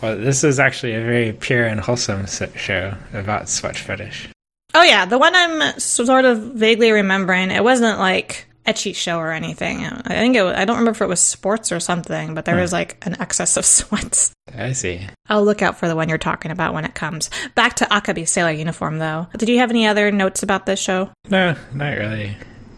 Well, 0.01 0.17
this 0.17 0.43
is 0.43 0.59
actually 0.59 0.95
a 0.95 1.01
very 1.01 1.33
pure 1.33 1.67
and 1.67 1.81
wholesome 1.81 2.27
show 2.27 2.95
about 3.13 3.49
swatch 3.49 3.83
fetish. 3.83 4.29
Oh 4.75 4.83
yeah, 4.83 5.05
the 5.05 5.19
one 5.19 5.35
I'm 5.35 5.79
sort 5.79 6.25
of 6.25 6.39
vaguely 6.55 6.93
remembering. 6.93 7.51
It 7.51 7.65
wasn't 7.65 7.99
like 7.99 8.48
ecchi 8.69 8.95
show 8.95 9.19
or 9.19 9.33
anything. 9.33 9.85
I 9.85 10.09
think 10.09 10.37
it. 10.37 10.43
Was, 10.43 10.55
I 10.55 10.65
don't 10.65 10.77
remember 10.77 10.97
if 10.97 11.03
it 11.03 11.09
was 11.09 11.21
sports 11.21 11.73
or 11.73 11.81
something, 11.81 12.35
but 12.35 12.45
there 12.45 12.57
was 12.57 12.73
like 12.73 13.05
an 13.07 13.21
excess 13.21 13.57
of 13.57 13.65
sweats. 13.65 14.33
I 14.55 14.73
see. 14.73 15.07
I'll 15.29 15.45
look 15.45 15.63
out 15.63 15.79
for 15.79 15.89
the 15.89 15.97
one 15.97 16.09
you're 16.09 16.19
talking 16.19 16.51
about 16.51 16.75
when 16.75 16.85
it 16.85 16.95
comes. 16.95 17.31
Back 17.55 17.75
to 17.77 17.85
Akebi 17.87 18.29
sailor 18.29 18.53
uniform 18.53 18.99
though. 18.99 19.27
Did 19.37 19.49
you 19.49 19.59
have 19.59 19.71
any 19.71 19.87
other 19.87 20.11
notes 20.11 20.43
about 20.43 20.67
this 20.67 20.81
show? 20.81 21.11
No, 21.29 21.57
not 21.73 21.97
really. 21.97 22.37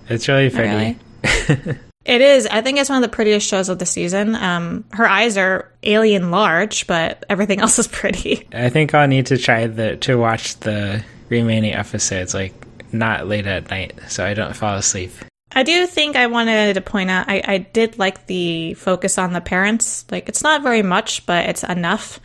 It's 0.08 0.28
really 0.28 0.50
pretty. 0.50 0.98
It 2.04 2.22
is. 2.22 2.46
I 2.46 2.62
think 2.62 2.78
it's 2.78 2.88
one 2.88 3.02
of 3.02 3.08
the 3.08 3.14
prettiest 3.14 3.46
shows 3.46 3.68
of 3.68 3.78
the 3.78 3.84
season. 3.84 4.34
Um, 4.34 4.84
her 4.92 5.06
eyes 5.06 5.36
are 5.36 5.70
alien 5.82 6.30
large, 6.30 6.86
but 6.86 7.24
everything 7.28 7.60
else 7.60 7.78
is 7.78 7.88
pretty. 7.88 8.48
I 8.52 8.70
think 8.70 8.94
I'll 8.94 9.06
need 9.06 9.26
to 9.26 9.36
try 9.36 9.66
the 9.66 9.96
to 9.98 10.16
watch 10.16 10.58
the 10.60 11.04
remaining 11.28 11.74
episodes 11.74 12.32
like 12.32 12.54
not 12.92 13.28
late 13.28 13.46
at 13.46 13.70
night, 13.70 13.98
so 14.08 14.24
I 14.24 14.34
don't 14.34 14.56
fall 14.56 14.76
asleep. 14.76 15.12
I 15.52 15.62
do 15.62 15.86
think 15.86 16.16
I 16.16 16.28
wanted 16.28 16.74
to 16.74 16.80
point 16.80 17.10
out 17.10 17.28
I, 17.28 17.42
I 17.44 17.58
did 17.58 17.98
like 17.98 18.26
the 18.26 18.74
focus 18.74 19.18
on 19.18 19.32
the 19.32 19.40
parents. 19.40 20.04
Like 20.10 20.28
it's 20.28 20.42
not 20.42 20.62
very 20.62 20.82
much, 20.82 21.26
but 21.26 21.48
it's 21.48 21.64
enough 21.64 22.20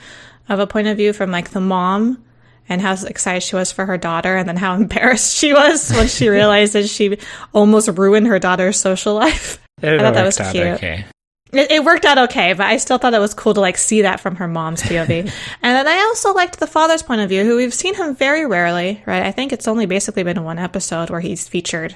of 0.47 0.59
a 0.59 0.67
point 0.67 0.87
of 0.87 0.97
view 0.97 1.11
from 1.11 1.31
like 1.31 1.49
the 1.49 1.61
mom 1.61 2.23
and 2.69 2.81
how 2.81 2.93
excited 3.05 3.43
she 3.43 3.55
was 3.55 3.71
for 3.71 3.85
her 3.85 3.97
daughter 3.97 4.35
and 4.35 4.47
then 4.47 4.57
how 4.57 4.75
embarrassed 4.75 5.35
she 5.35 5.53
was 5.53 5.91
when 5.91 6.07
she 6.07 6.29
realizes 6.29 6.91
she 6.91 7.17
almost 7.53 7.87
ruined 7.89 8.27
her 8.27 8.39
daughter's 8.39 8.79
social 8.79 9.15
life. 9.15 9.59
It 9.81 9.99
thought 9.99 10.13
that 10.13 10.25
was 10.25 10.37
cute. 10.37 10.67
okay. 10.67 11.05
It, 11.55 11.71
it 11.71 11.83
worked 11.83 12.05
out 12.05 12.17
okay, 12.17 12.53
but 12.53 12.65
I 12.65 12.77
still 12.77 12.97
thought 12.97 13.13
it 13.13 13.19
was 13.19 13.33
cool 13.33 13.53
to 13.53 13.61
like 13.61 13.77
see 13.77 14.01
that 14.01 14.19
from 14.19 14.35
her 14.35 14.47
mom's 14.47 14.81
POV. 14.83 15.09
and 15.21 15.31
then 15.61 15.87
I 15.87 15.99
also 15.99 16.33
liked 16.33 16.59
the 16.59 16.67
father's 16.67 17.03
point 17.03 17.21
of 17.21 17.29
view, 17.29 17.43
who 17.43 17.55
we've 17.55 17.73
seen 17.73 17.95
him 17.95 18.15
very 18.15 18.45
rarely, 18.45 19.01
right? 19.05 19.23
I 19.23 19.31
think 19.31 19.53
it's 19.53 19.67
only 19.67 19.85
basically 19.85 20.23
been 20.23 20.43
one 20.43 20.59
episode 20.59 21.09
where 21.09 21.21
he's 21.21 21.47
featured, 21.47 21.95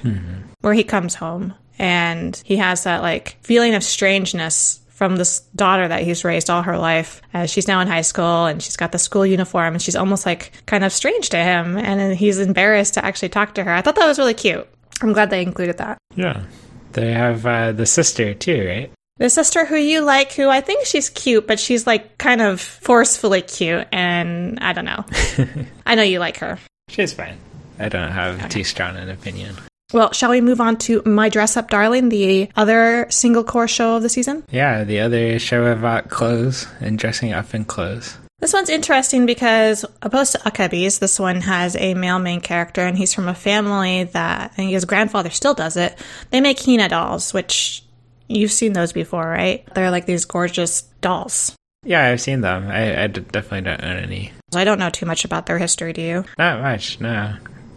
where 0.61 0.73
he 0.73 0.83
comes 0.83 1.15
home 1.15 1.53
and 1.77 2.41
he 2.45 2.57
has 2.57 2.83
that 2.83 3.01
like 3.01 3.37
feeling 3.41 3.73
of 3.75 3.83
strangeness 3.83 4.81
from 4.99 5.15
this 5.15 5.39
daughter 5.55 5.87
that 5.87 6.03
he's 6.03 6.25
raised 6.25 6.49
all 6.49 6.61
her 6.61 6.77
life. 6.77 7.21
Uh, 7.33 7.45
she's 7.45 7.69
now 7.69 7.79
in 7.79 7.87
high 7.87 8.01
school 8.01 8.45
and 8.45 8.61
she's 8.61 8.75
got 8.75 8.91
the 8.91 8.99
school 8.99 9.25
uniform 9.25 9.73
and 9.73 9.81
she's 9.81 9.95
almost 9.95 10.25
like 10.25 10.51
kind 10.65 10.83
of 10.83 10.91
strange 10.91 11.29
to 11.29 11.37
him 11.37 11.77
and 11.77 12.17
he's 12.17 12.37
embarrassed 12.37 12.95
to 12.95 13.05
actually 13.05 13.29
talk 13.29 13.55
to 13.55 13.63
her. 13.63 13.71
I 13.71 13.81
thought 13.81 13.95
that 13.95 14.05
was 14.05 14.19
really 14.19 14.33
cute. 14.33 14.67
I'm 15.01 15.13
glad 15.13 15.29
they 15.29 15.41
included 15.41 15.77
that. 15.77 15.97
Yeah. 16.15 16.43
They 16.91 17.13
have 17.13 17.45
uh, 17.45 17.71
the 17.71 17.85
sister 17.85 18.33
too, 18.33 18.67
right? 18.67 18.91
The 19.19 19.29
sister 19.29 19.65
who 19.65 19.75
you 19.75 19.99
like, 20.01 20.31
who 20.31 20.47
I 20.47 20.61
think 20.61 20.85
she's 20.85 21.09
cute, 21.09 21.45
but 21.45 21.59
she's 21.59 21.85
like 21.85 22.17
kind 22.17 22.41
of 22.41 22.61
forcefully 22.61 23.41
cute, 23.41 23.85
and 23.91 24.57
I 24.61 24.71
don't 24.71 24.85
know. 24.85 25.03
I 25.85 25.95
know 25.95 26.03
you 26.03 26.19
like 26.19 26.37
her. 26.37 26.57
She's 26.87 27.13
fine. 27.13 27.37
I 27.77 27.89
don't 27.89 28.11
have 28.11 28.47
too 28.47 28.63
strong 28.63 28.95
an 28.95 29.09
opinion. 29.09 29.55
Well, 29.91 30.13
shall 30.13 30.29
we 30.29 30.39
move 30.39 30.61
on 30.61 30.77
to 30.77 31.01
My 31.05 31.27
Dress 31.27 31.57
Up 31.57 31.69
Darling, 31.69 32.07
the 32.07 32.49
other 32.55 33.07
single 33.09 33.43
cour 33.43 33.67
show 33.67 33.97
of 33.97 34.03
the 34.03 34.09
season? 34.09 34.43
Yeah, 34.51 34.85
the 34.85 35.01
other 35.01 35.37
show 35.37 35.65
about 35.65 36.09
clothes 36.09 36.67
and 36.79 36.97
dressing 36.97 37.33
up 37.33 37.53
in 37.53 37.65
clothes. 37.65 38.17
This 38.39 38.53
one's 38.53 38.69
interesting 38.69 39.25
because, 39.25 39.83
opposed 40.01 40.31
to 40.31 40.37
Akebi's, 40.39 40.99
this 40.99 41.19
one 41.19 41.41
has 41.41 41.75
a 41.75 41.93
male 41.93 42.19
main 42.19 42.39
character, 42.39 42.85
and 42.85 42.97
he's 42.97 43.13
from 43.13 43.27
a 43.27 43.35
family 43.35 44.05
that, 44.05 44.41
I 44.43 44.47
think 44.47 44.71
his 44.71 44.85
grandfather 44.85 45.29
still 45.29 45.53
does 45.53 45.75
it. 45.75 45.97
They 46.29 46.39
make 46.39 46.63
Hina 46.63 46.87
dolls, 46.87 47.33
which 47.33 47.83
you've 48.29 48.51
seen 48.51 48.73
those 48.73 48.93
before, 48.93 49.27
right? 49.27 49.67
They're 49.73 49.91
like 49.91 50.05
these 50.05 50.25
gorgeous 50.25 50.83
dolls. 51.01 51.53
Yeah, 51.83 52.05
I've 52.05 52.21
seen 52.21 52.41
them. 52.41 52.69
I 52.69 53.07
definitely 53.07 53.61
don't 53.61 53.83
own 53.83 53.97
any. 53.97 54.31
I 54.53 54.63
don't 54.63 54.79
know 54.79 54.89
too 54.89 55.05
much 55.05 55.25
about 55.25 55.45
their 55.45 55.57
history, 55.57 55.93
do 55.93 56.01
you? 56.01 56.25
Not 56.37 56.61
much, 56.61 56.99
no. 56.99 57.35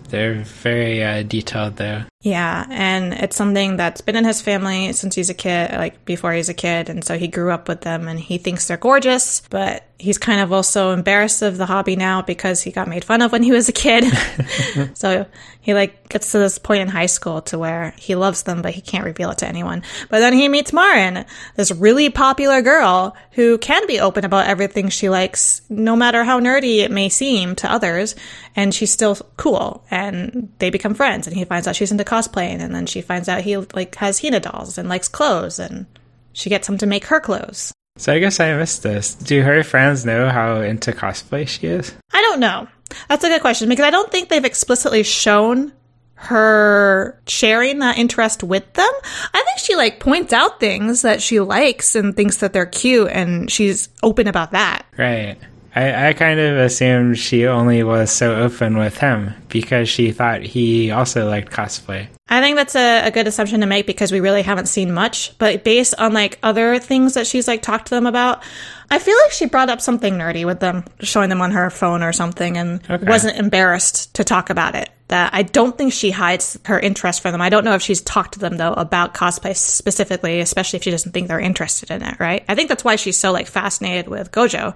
They're 0.08 0.42
very 0.42 1.02
uh, 1.02 1.22
detailed, 1.22 1.76
though. 1.76 2.02
Yeah, 2.22 2.66
and 2.70 3.12
it's 3.14 3.34
something 3.34 3.76
that's 3.76 4.00
been 4.00 4.14
in 4.14 4.24
his 4.24 4.40
family 4.40 4.92
since 4.92 5.16
he's 5.16 5.28
a 5.28 5.34
kid, 5.34 5.72
like 5.72 6.04
before 6.04 6.32
he's 6.32 6.48
a 6.48 6.54
kid, 6.54 6.88
and 6.88 7.04
so 7.04 7.18
he 7.18 7.26
grew 7.26 7.50
up 7.50 7.66
with 7.66 7.80
them 7.80 8.06
and 8.06 8.18
he 8.18 8.38
thinks 8.38 8.68
they're 8.68 8.76
gorgeous, 8.76 9.42
but 9.50 9.84
he's 10.02 10.18
kind 10.18 10.40
of 10.40 10.52
also 10.52 10.90
embarrassed 10.90 11.42
of 11.42 11.56
the 11.56 11.66
hobby 11.66 11.94
now 11.94 12.22
because 12.22 12.60
he 12.60 12.72
got 12.72 12.88
made 12.88 13.04
fun 13.04 13.22
of 13.22 13.30
when 13.30 13.44
he 13.44 13.52
was 13.52 13.68
a 13.68 13.72
kid. 13.72 14.04
so 14.94 15.24
he 15.60 15.74
like 15.74 16.08
gets 16.08 16.32
to 16.32 16.38
this 16.38 16.58
point 16.58 16.82
in 16.82 16.88
high 16.88 17.06
school 17.06 17.40
to 17.40 17.56
where 17.56 17.94
he 17.96 18.16
loves 18.16 18.42
them 18.42 18.62
but 18.62 18.74
he 18.74 18.80
can't 18.80 19.04
reveal 19.04 19.30
it 19.30 19.38
to 19.38 19.46
anyone. 19.46 19.82
But 20.08 20.18
then 20.18 20.32
he 20.32 20.48
meets 20.48 20.72
Marin, 20.72 21.24
this 21.54 21.70
really 21.70 22.10
popular 22.10 22.62
girl 22.62 23.16
who 23.32 23.58
can 23.58 23.86
be 23.86 24.00
open 24.00 24.24
about 24.24 24.48
everything 24.48 24.88
she 24.88 25.08
likes 25.08 25.62
no 25.68 25.94
matter 25.94 26.24
how 26.24 26.40
nerdy 26.40 26.78
it 26.78 26.90
may 26.90 27.08
seem 27.08 27.54
to 27.56 27.72
others, 27.72 28.16
and 28.56 28.74
she's 28.74 28.90
still 28.90 29.14
cool 29.36 29.84
and 29.90 30.52
they 30.58 30.70
become 30.70 30.94
friends 30.94 31.28
and 31.28 31.36
he 31.36 31.44
finds 31.44 31.68
out 31.68 31.76
she's 31.76 31.92
into 31.92 32.04
cosplaying 32.12 32.60
and 32.60 32.74
then 32.74 32.84
she 32.84 33.00
finds 33.00 33.28
out 33.28 33.40
he 33.40 33.56
like 33.56 33.94
has 33.96 34.20
Hina 34.20 34.40
dolls 34.40 34.76
and 34.76 34.88
likes 34.88 35.08
clothes 35.08 35.58
and 35.58 35.86
she 36.34 36.50
gets 36.50 36.68
him 36.68 36.76
to 36.78 36.86
make 36.86 37.06
her 37.06 37.20
clothes. 37.20 37.72
So 37.96 38.12
I 38.12 38.18
guess 38.18 38.38
I 38.40 38.54
missed 38.56 38.82
this. 38.82 39.14
Do 39.14 39.42
her 39.42 39.62
friends 39.62 40.04
know 40.04 40.28
how 40.28 40.60
into 40.60 40.92
cosplay 40.92 41.48
she 41.48 41.66
is? 41.66 41.94
I 42.12 42.20
don't 42.22 42.40
know. 42.40 42.68
That's 43.08 43.24
a 43.24 43.28
good 43.28 43.40
question 43.40 43.68
because 43.68 43.84
I 43.84 43.90
don't 43.90 44.10
think 44.10 44.28
they've 44.28 44.44
explicitly 44.44 45.02
shown 45.02 45.72
her 46.14 47.20
sharing 47.26 47.80
that 47.80 47.98
interest 47.98 48.42
with 48.42 48.72
them. 48.74 48.92
I 49.34 49.42
think 49.44 49.58
she 49.58 49.74
like 49.74 49.98
points 49.98 50.32
out 50.32 50.60
things 50.60 51.02
that 51.02 51.20
she 51.20 51.40
likes 51.40 51.94
and 51.96 52.14
thinks 52.14 52.36
that 52.38 52.52
they're 52.52 52.66
cute 52.66 53.08
and 53.10 53.50
she's 53.50 53.88
open 54.02 54.28
about 54.28 54.52
that. 54.52 54.86
Right. 54.96 55.36
I, 55.74 56.08
I 56.08 56.12
kind 56.12 56.38
of 56.38 56.58
assumed 56.58 57.16
she 57.18 57.46
only 57.46 57.82
was 57.82 58.10
so 58.10 58.34
open 58.34 58.76
with 58.76 58.98
him 58.98 59.32
because 59.48 59.88
she 59.88 60.12
thought 60.12 60.42
he 60.42 60.90
also 60.90 61.26
liked 61.26 61.50
cosplay. 61.50 62.08
I 62.28 62.40
think 62.42 62.56
that's 62.56 62.76
a, 62.76 63.06
a 63.06 63.10
good 63.10 63.26
assumption 63.26 63.60
to 63.60 63.66
make 63.66 63.86
because 63.86 64.12
we 64.12 64.20
really 64.20 64.42
haven't 64.42 64.66
seen 64.66 64.92
much. 64.92 65.36
But 65.38 65.64
based 65.64 65.94
on 65.98 66.12
like 66.12 66.38
other 66.42 66.78
things 66.78 67.14
that 67.14 67.26
she's 67.26 67.48
like 67.48 67.62
talked 67.62 67.86
to 67.86 67.94
them 67.94 68.06
about, 68.06 68.42
I 68.90 68.98
feel 68.98 69.16
like 69.24 69.32
she 69.32 69.46
brought 69.46 69.70
up 69.70 69.80
something 69.80 70.14
nerdy 70.14 70.44
with 70.44 70.60
them, 70.60 70.84
showing 71.00 71.30
them 71.30 71.40
on 71.40 71.52
her 71.52 71.70
phone 71.70 72.02
or 72.02 72.12
something, 72.12 72.58
and 72.58 72.80
Okay. 72.90 73.06
wasn't 73.06 73.38
embarrassed 73.38 74.14
to 74.14 74.24
talk 74.24 74.50
about 74.50 74.74
it. 74.74 74.90
That 75.12 75.34
I 75.34 75.42
don't 75.42 75.76
think 75.76 75.92
she 75.92 76.10
hides 76.10 76.58
her 76.64 76.80
interest 76.80 77.20
from 77.20 77.32
them. 77.32 77.42
I 77.42 77.50
don't 77.50 77.64
know 77.66 77.74
if 77.74 77.82
she's 77.82 78.00
talked 78.00 78.32
to 78.32 78.38
them 78.38 78.56
though 78.56 78.72
about 78.72 79.12
cosplay 79.12 79.54
specifically, 79.54 80.40
especially 80.40 80.78
if 80.78 80.84
she 80.84 80.90
doesn't 80.90 81.12
think 81.12 81.28
they're 81.28 81.38
interested 81.38 81.90
in 81.90 82.02
it. 82.02 82.18
Right? 82.18 82.42
I 82.48 82.54
think 82.54 82.70
that's 82.70 82.82
why 82.82 82.96
she's 82.96 83.18
so 83.18 83.30
like 83.30 83.46
fascinated 83.46 84.08
with 84.08 84.32
Gojo, 84.32 84.74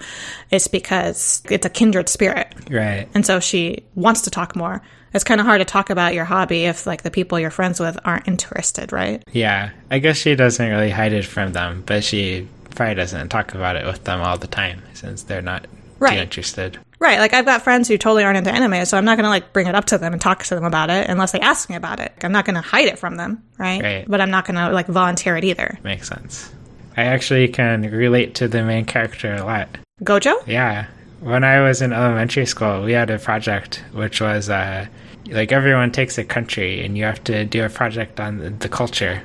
It's 0.51 0.69
because 0.69 1.43
it's 1.49 1.65
a 1.65 1.71
kindred 1.71 2.11
spirit. 2.11 2.55
Right. 2.71 3.09
And 3.15 3.25
so 3.25 3.41
she 3.41 3.85
wants 3.95 4.21
to 4.23 4.31
talk 4.31 4.55
more. 4.55 4.83
It's 5.15 5.25
kind 5.25 5.41
of 5.41 5.47
hard 5.47 5.61
to 5.61 5.65
talk 5.65 5.89
about 5.89 6.13
your 6.13 6.27
hobby 6.27 6.65
if 6.65 6.87
like 6.87 7.01
the 7.01 7.11
people 7.11 7.41
you're 7.41 7.51
friends 7.51 7.81
with 7.81 7.97
aren't 8.05 8.29
interested, 8.29 8.93
right? 8.93 9.23
Yeah. 9.33 9.71
I 9.91 10.01
guess 10.01 10.19
she 10.19 10.35
doesn't 10.35 10.69
really 10.71 10.91
hide 10.91 11.15
it 11.15 11.25
from 11.25 11.55
them, 11.55 11.83
but 11.87 12.05
she 12.05 12.47
probably 12.75 12.97
doesn't 12.97 13.31
talk 13.31 13.55
about 13.55 13.77
it 13.77 13.87
with 13.87 14.05
them 14.05 14.21
all 14.21 14.37
the 14.37 14.49
time 14.49 14.83
since 14.93 15.23
they're 15.23 15.41
not 15.41 15.67
Right. 15.99 16.17
too 16.17 16.21
interested. 16.21 16.79
Right. 16.99 17.19
Like 17.19 17.35
I've 17.35 17.45
got 17.45 17.63
friends 17.63 17.89
who 17.89 17.99
totally 17.99 18.25
aren't 18.25 18.39
into 18.39 18.53
anime, 18.53 18.85
so 18.87 18.97
I'm 18.97 19.05
not 19.05 19.17
going 19.17 19.25
to 19.25 19.31
like 19.31 19.53
bring 19.53 19.67
it 19.67 19.75
up 19.75 19.87
to 19.87 19.99
them 19.99 20.13
and 20.13 20.21
talk 20.21 20.45
to 20.45 20.55
them 20.55 20.65
about 20.65 20.91
it 20.91 21.09
unless 21.09 21.33
they 21.33 21.41
ask 21.41 21.69
me 21.69 21.77
about 21.77 22.01
it. 22.01 22.13
I'm 22.23 22.33
not 22.33 22.45
going 22.45 22.55
to 22.55 22.63
hide 22.63 22.87
it 22.87 22.99
from 22.99 23.17
them, 23.17 23.43
right? 23.59 23.83
Right. 23.83 24.05
But 24.09 24.21
I'm 24.21 24.31
not 24.31 24.47
going 24.47 24.57
to 24.57 24.71
like 24.71 24.87
volunteer 24.87 25.37
it 25.37 25.45
either. 25.45 25.79
Makes 25.85 26.09
sense. 26.09 26.53
I 26.97 27.05
actually 27.05 27.49
can 27.49 27.83
relate 27.83 28.35
to 28.37 28.49
the 28.49 28.63
main 28.63 28.87
character 28.87 29.35
a 29.35 29.45
lot. 29.45 29.69
Gojo? 30.03 30.35
Yeah. 30.47 30.87
When 31.21 31.45
I 31.45 31.61
was 31.61 31.83
in 31.83 31.93
elementary 31.93 32.47
school, 32.47 32.83
we 32.83 32.93
had 32.93 33.11
a 33.11 33.19
project 33.19 33.85
which 33.93 34.21
was 34.21 34.49
uh, 34.49 34.87
like 35.29 35.53
everyone 35.53 35.93
takes 35.93 36.19
a 36.19 36.25
country 36.25 36.85
and 36.85 36.97
you 36.97 37.05
have 37.05 37.23
to 37.25 37.45
do 37.45 37.65
a 37.65 37.69
project 37.69 38.21
on 38.21 38.39
the, 38.39 38.51
the 38.51 38.69
culture. 38.69 39.23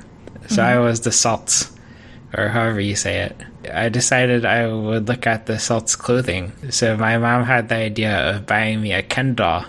So 0.48 0.62
I 0.62 0.78
was 0.78 1.00
the 1.00 1.12
Celts, 1.12 1.70
or 2.36 2.48
however 2.48 2.80
you 2.80 2.96
say 2.96 3.22
it. 3.22 3.36
I 3.72 3.88
decided 3.88 4.44
I 4.44 4.66
would 4.66 5.08
look 5.08 5.26
at 5.26 5.46
the 5.46 5.58
Celts 5.58 5.96
clothing. 5.96 6.52
So 6.70 6.96
my 6.96 7.18
mom 7.18 7.44
had 7.44 7.68
the 7.68 7.76
idea 7.76 8.30
of 8.30 8.46
buying 8.46 8.80
me 8.80 8.92
a 8.92 9.02
Ken 9.02 9.34
doll 9.34 9.64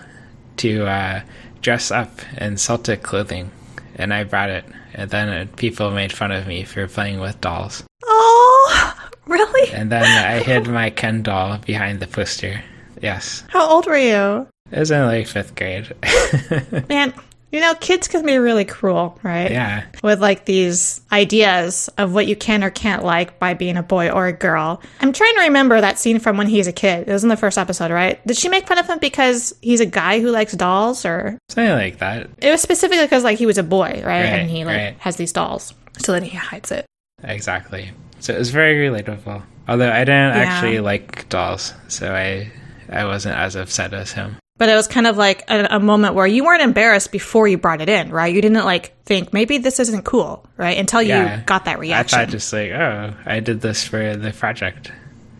to 0.58 0.86
uh, 0.86 1.20
dress 1.62 1.90
up 1.90 2.20
in 2.38 2.56
Celtic 2.56 3.02
clothing, 3.02 3.50
and 3.96 4.12
I 4.12 4.24
brought 4.24 4.50
it. 4.50 4.64
And 4.94 5.10
then 5.10 5.48
people 5.48 5.90
made 5.90 6.12
fun 6.12 6.30
of 6.30 6.46
me 6.46 6.64
for 6.64 6.86
playing 6.86 7.20
with 7.20 7.40
dolls. 7.40 7.82
Oh, 8.04 8.94
really? 9.26 9.72
And 9.72 9.90
then 9.90 10.04
I 10.04 10.38
hid 10.44 10.68
my 10.68 10.90
Ken 10.90 11.22
doll 11.22 11.58
behind 11.58 12.00
the 12.00 12.06
poster. 12.06 12.62
Yes. 13.02 13.44
How 13.48 13.68
old 13.68 13.86
were 13.86 13.96
you? 13.98 14.46
It 14.70 14.78
was 14.78 14.90
in 14.90 15.04
like 15.04 15.26
fifth 15.26 15.54
grade. 15.56 15.92
Man, 16.88 17.12
you 17.54 17.60
know, 17.60 17.74
kids 17.76 18.08
can 18.08 18.26
be 18.26 18.36
really 18.36 18.64
cruel, 18.64 19.18
right? 19.22 19.50
yeah. 19.50 19.84
with 20.02 20.20
like 20.20 20.44
these 20.44 21.00
ideas 21.12 21.88
of 21.98 22.12
what 22.12 22.26
you 22.26 22.34
can 22.36 22.62
or 22.64 22.70
can't 22.70 23.04
like 23.04 23.38
by 23.38 23.54
being 23.54 23.76
a 23.76 23.82
boy 23.82 24.10
or 24.10 24.26
a 24.26 24.32
girl. 24.32 24.82
I'm 25.00 25.12
trying 25.12 25.34
to 25.36 25.40
remember 25.42 25.80
that 25.80 25.98
scene 25.98 26.18
from 26.18 26.36
when 26.36 26.48
he's 26.48 26.66
a 26.66 26.72
kid. 26.72 27.08
It 27.08 27.12
was 27.12 27.22
in 27.22 27.28
the 27.30 27.36
first 27.36 27.56
episode, 27.56 27.90
right? 27.90 28.24
Did 28.26 28.36
she 28.36 28.48
make 28.48 28.66
fun 28.66 28.78
of 28.78 28.86
him 28.86 28.98
because 28.98 29.54
he's 29.62 29.80
a 29.80 29.86
guy 29.86 30.20
who 30.20 30.30
likes 30.30 30.52
dolls 30.52 31.04
or 31.06 31.38
Something 31.48 31.72
like 31.72 31.98
that. 31.98 32.28
it 32.38 32.50
was 32.50 32.60
specifically 32.60 33.04
because 33.04 33.22
like 33.24 33.38
he 33.38 33.46
was 33.46 33.56
a 33.58 33.62
boy, 33.62 33.88
right? 33.90 34.02
Right, 34.04 34.24
and 34.26 34.50
he 34.50 34.64
like 34.64 34.76
right. 34.76 34.96
has 34.98 35.16
these 35.16 35.32
dolls. 35.32 35.72
So 35.98 36.10
then 36.12 36.24
he 36.24 36.36
hides 36.36 36.72
it. 36.72 36.84
Exactly. 37.22 37.92
So 38.18 38.34
it 38.34 38.38
was 38.38 38.50
very 38.50 38.88
relatable. 38.90 39.42
Although 39.68 39.90
I 39.92 40.00
didn't 40.00 40.34
Yeah. 40.36 40.42
actually 40.46 40.80
like 40.80 41.28
dolls, 41.28 41.72
so 41.88 42.12
I 42.14 42.50
I 42.90 43.04
wasn't 43.04 43.36
as 43.36 43.54
upset 43.56 43.94
as 43.94 44.12
him. 44.12 44.36
But 44.56 44.68
it 44.68 44.74
was 44.76 44.86
kind 44.86 45.06
of 45.08 45.16
like 45.16 45.42
a, 45.50 45.66
a 45.76 45.80
moment 45.80 46.14
where 46.14 46.26
you 46.28 46.44
weren't 46.44 46.62
embarrassed 46.62 47.10
before 47.10 47.48
you 47.48 47.58
brought 47.58 47.80
it 47.80 47.88
in, 47.88 48.10
right? 48.10 48.32
You 48.32 48.40
didn't 48.40 48.64
like 48.64 48.94
think 49.04 49.32
maybe 49.32 49.58
this 49.58 49.80
isn't 49.80 50.04
cool, 50.04 50.46
right? 50.56 50.78
Until 50.78 51.02
you 51.02 51.42
got 51.44 51.64
that 51.64 51.80
reaction. 51.80 52.18
I 52.18 52.24
thought 52.24 52.30
just 52.30 52.52
like, 52.52 52.70
oh, 52.70 53.14
I 53.26 53.40
did 53.40 53.60
this 53.60 53.84
for 53.84 54.16
the 54.16 54.30
project, 54.32 54.92